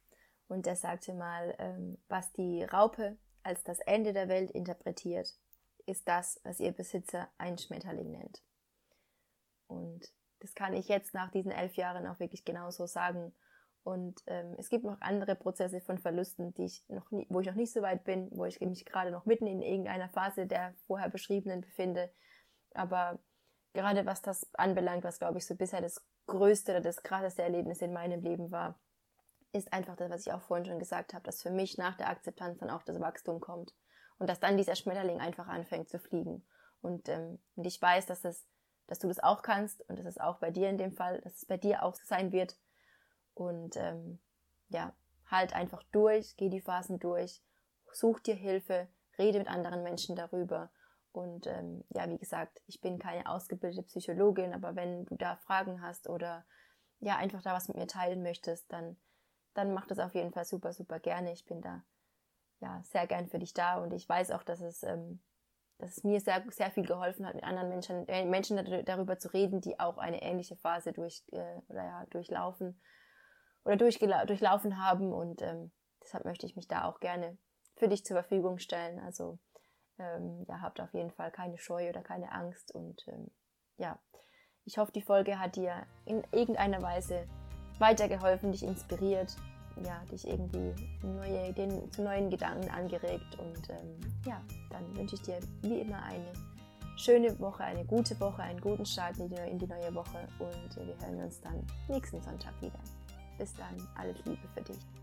Und 0.47 0.65
der 0.65 0.77
sagte 0.77 1.13
mal, 1.13 1.55
ähm, 1.59 1.99
was 2.09 2.33
die 2.33 2.63
Raupe 2.63 3.19
als 3.43 3.65
das 3.65 3.81
Ende 3.81 4.13
der 4.13 4.29
Welt 4.29 4.51
interpretiert, 4.53 5.29
ist 5.87 6.09
das, 6.09 6.41
was 6.45 6.61
ihr 6.61 6.73
Besitzer 6.73 7.29
ein 7.37 7.59
Schmetterling 7.59 8.13
nennt. 8.13 8.43
Und 9.67 10.07
das 10.39 10.55
kann 10.55 10.73
ich 10.73 10.87
jetzt 10.87 11.15
nach 11.15 11.33
diesen 11.33 11.51
elf 11.51 11.75
Jahren 11.75 12.07
auch 12.07 12.21
wirklich 12.21 12.45
genauso 12.45 12.87
sagen. 12.87 13.35
Und 13.83 14.23
ähm, 14.27 14.55
es 14.57 14.69
gibt 14.69 14.85
noch 14.85 15.01
andere 15.01 15.35
Prozesse 15.35 15.81
von 15.81 15.99
Verlusten, 15.99 16.55
die 16.55 16.67
ich 16.67 16.85
noch 16.89 17.11
nie, 17.11 17.27
wo 17.29 17.41
ich 17.41 17.47
noch 17.49 17.55
nicht 17.55 17.73
so 17.73 17.83
weit 17.83 18.05
bin, 18.05 18.29
wo 18.31 18.45
ich 18.45 18.61
mich 18.61 18.87
gerade 18.87 19.11
noch 19.11 19.27
mitten 19.27 19.49
in 19.49 19.63
irgendeiner 19.63 20.09
Phase 20.09 20.47
der 20.47 20.75
vorher 20.87 21.09
beschriebenen 21.09 21.61
befinde. 21.61 22.13
Aber 22.75 23.19
gerade 23.77 24.07
was 24.07 24.23
das 24.23 24.53
anbelangt, 24.55 25.05
was 25.05 25.19
glaube 25.19 25.39
ich 25.39 25.47
so 25.47 25.55
bisher 25.55 25.81
das 25.81 26.05
größte 26.27 26.73
oder 26.73 26.81
das 26.81 27.03
krasseste 27.03 27.43
Erlebnis 27.43 27.81
in 27.83 27.93
meinem 27.93 28.23
Leben 28.23 28.51
war, 28.51 28.79
ist 29.53 29.73
einfach 29.73 29.97
das, 29.97 30.11
was 30.11 30.27
ich 30.27 30.33
auch 30.33 30.43
vorhin 30.43 30.67
schon 30.67 30.79
gesagt 30.79 31.15
habe, 31.15 31.25
dass 31.25 31.43
für 31.43 31.51
mich 31.51 31.79
nach 31.79 31.97
der 31.97 32.09
Akzeptanz 32.09 32.59
dann 32.59 32.71
auch 32.71 32.83
das 32.83 33.01
Wachstum 33.01 33.41
kommt 33.41 33.75
und 34.19 34.29
dass 34.29 34.41
dann 34.41 34.57
dieser 34.57 34.75
Schmetterling 34.75 35.21
einfach 35.21 35.47
anfängt 35.47 35.89
zu 35.89 35.99
fliegen. 35.99 36.45
Und, 36.81 37.09
ähm, 37.09 37.39
und 37.55 37.67
ich 37.67 37.81
weiß, 37.81 38.07
dass, 38.07 38.23
das, 38.23 38.47
dass 38.87 38.99
du 38.99 39.09
das 39.09 39.21
auch 39.21 39.43
kannst 39.43 39.89
und 39.89 39.99
dass 39.99 40.07
es 40.07 40.19
auch 40.19 40.39
bei 40.39 40.51
dir 40.51 40.69
in 40.69 40.79
dem 40.79 40.93
Fall, 40.93 41.21
dass 41.21 41.37
es 41.37 41.45
bei 41.47 41.57
dir 41.57 41.83
auch 41.83 41.95
sein 42.05 42.33
wird 42.33 42.57
und 43.35 43.77
ähm, 43.77 44.19
ja, 44.69 44.95
halt 45.27 45.55
einfach 45.55 45.83
durch, 45.93 46.37
geh 46.37 46.49
die 46.49 46.61
Phasen 46.61 46.99
durch, 46.99 47.43
such 47.93 48.21
dir 48.21 48.35
Hilfe, 48.35 48.89
rede 49.19 49.39
mit 49.39 49.49
anderen 49.49 49.83
Menschen 49.83 50.17
darüber. 50.17 50.71
Und 51.17 51.47
ähm, 51.47 51.83
ja, 51.95 52.09
wie 52.11 52.19
gesagt, 52.19 52.61
ich 52.67 52.83
bin 52.83 52.99
keine 52.99 53.27
ausgebildete 53.27 53.83
Psychologin, 53.85 54.53
aber 54.53 54.77
wenn 54.77 55.07
du 55.07 55.17
da 55.17 55.37
Fragen 55.37 55.81
hast 55.81 56.11
oder 56.11 56.45
ja, 57.01 57.17
einfach 57.17 57.43
da 57.43 57.55
was 57.55 57.69
mit 57.69 57.79
mir 57.79 57.87
teilen 57.87 58.23
möchtest, 58.23 58.71
dann, 58.71 58.99
dann 59.55 59.73
mach 59.73 59.87
das 59.87 59.99
auf 59.99 60.15
jeden 60.15 60.33
Fall 60.33 60.45
super, 60.45 60.75
super 60.75 61.01
gerne. 61.01 61.33
Ich 61.33 61.47
bin 61.47 61.63
da 61.63 61.83
ja 62.61 62.83
sehr 62.85 63.07
gern 63.07 63.29
für 63.29 63.39
dich 63.39 63.55
da 63.55 63.79
und 63.79 63.95
ich 63.95 64.07
weiß 64.07 64.31
auch, 64.33 64.43
dass 64.43 64.61
es, 64.61 64.83
ähm, 64.83 65.23
dass 65.79 65.97
es 65.97 66.05
mir 66.05 66.21
sehr, 66.21 66.45
sehr 66.51 66.71
viel 66.71 66.85
geholfen 66.85 67.27
hat, 67.27 67.35
mit 67.35 67.45
anderen 67.45 67.71
Menschen, 67.71 68.07
äh, 68.09 68.27
Menschen 68.27 68.85
darüber 68.85 69.19
zu 69.19 69.33
reden, 69.33 69.63
die 69.63 69.81
auch 69.81 69.97
eine 69.97 70.21
ähnliche 70.21 70.57
Phase 70.57 70.93
durch, 70.93 71.25
äh, 71.33 71.57
oder 71.69 71.85
ja, 71.85 72.07
durchlaufen 72.11 72.79
oder 73.65 73.77
durchlaufen 73.79 74.85
haben. 74.85 75.15
Und 75.15 75.41
ähm, 75.41 75.73
deshalb 76.03 76.27
möchte 76.27 76.45
ich 76.45 76.57
mich 76.57 76.69
da 76.69 76.85
auch 76.85 77.01
gerne 77.01 77.39
für 77.75 77.89
dich 77.89 78.05
zur 78.05 78.17
Verfügung 78.17 78.59
stellen. 78.59 78.99
Also 79.01 79.39
ähm, 79.99 80.45
ja, 80.49 80.61
habt 80.61 80.81
auf 80.81 80.93
jeden 80.95 81.11
Fall 81.11 81.31
keine 81.31 81.59
Scheu 81.59 81.89
oder 81.89 82.03
keine 82.03 82.33
Angst. 82.33 82.75
Und 82.75 83.07
ähm, 83.09 83.31
ja, 83.79 83.99
ich 84.65 84.79
hoffe, 84.79 84.93
die 84.93 85.03
Folge 85.03 85.39
hat 85.39 85.57
dir 85.57 85.87
in 86.05 86.23
irgendeiner 86.33 86.83
Weise 86.83 87.27
weitergeholfen, 87.79 88.53
dich 88.53 88.63
inspiriert, 88.63 89.37
ja, 89.85 90.03
dich 90.11 90.27
irgendwie 90.27 90.75
neue 91.03 91.49
Ideen, 91.49 91.91
zu 91.93 92.03
neuen 92.03 92.31
Gedanken 92.31 92.69
angeregt. 92.71 93.39
Und 93.39 93.71
ähm, 93.71 94.01
ja, 94.25 94.41
dann 94.71 94.97
wünsche 94.97 95.17
ich 95.17 95.23
dir 95.23 95.39
wie 95.63 95.81
immer 95.81 96.03
eine 96.03 96.33
schöne 96.97 97.39
Woche, 97.39 97.65
eine 97.65 97.85
gute 97.85 98.19
Woche, 98.21 98.43
einen 98.43 98.61
guten 98.61 98.87
Start 98.87 99.19
in 99.19 99.29
die, 99.29 99.67
neue 99.67 99.95
Woche 99.95 100.27
und 100.39 100.77
wir 100.77 100.99
hören 101.01 101.23
uns 101.23 101.41
dann 101.41 101.65
nächsten 101.89 102.21
Sonntag 102.23 102.55
wieder. 102.61 102.81
Bis 103.39 103.53
dann, 103.55 103.77
alles 103.97 104.17
Liebe 104.25 104.49
für 104.55 104.63
dich. 104.63 104.96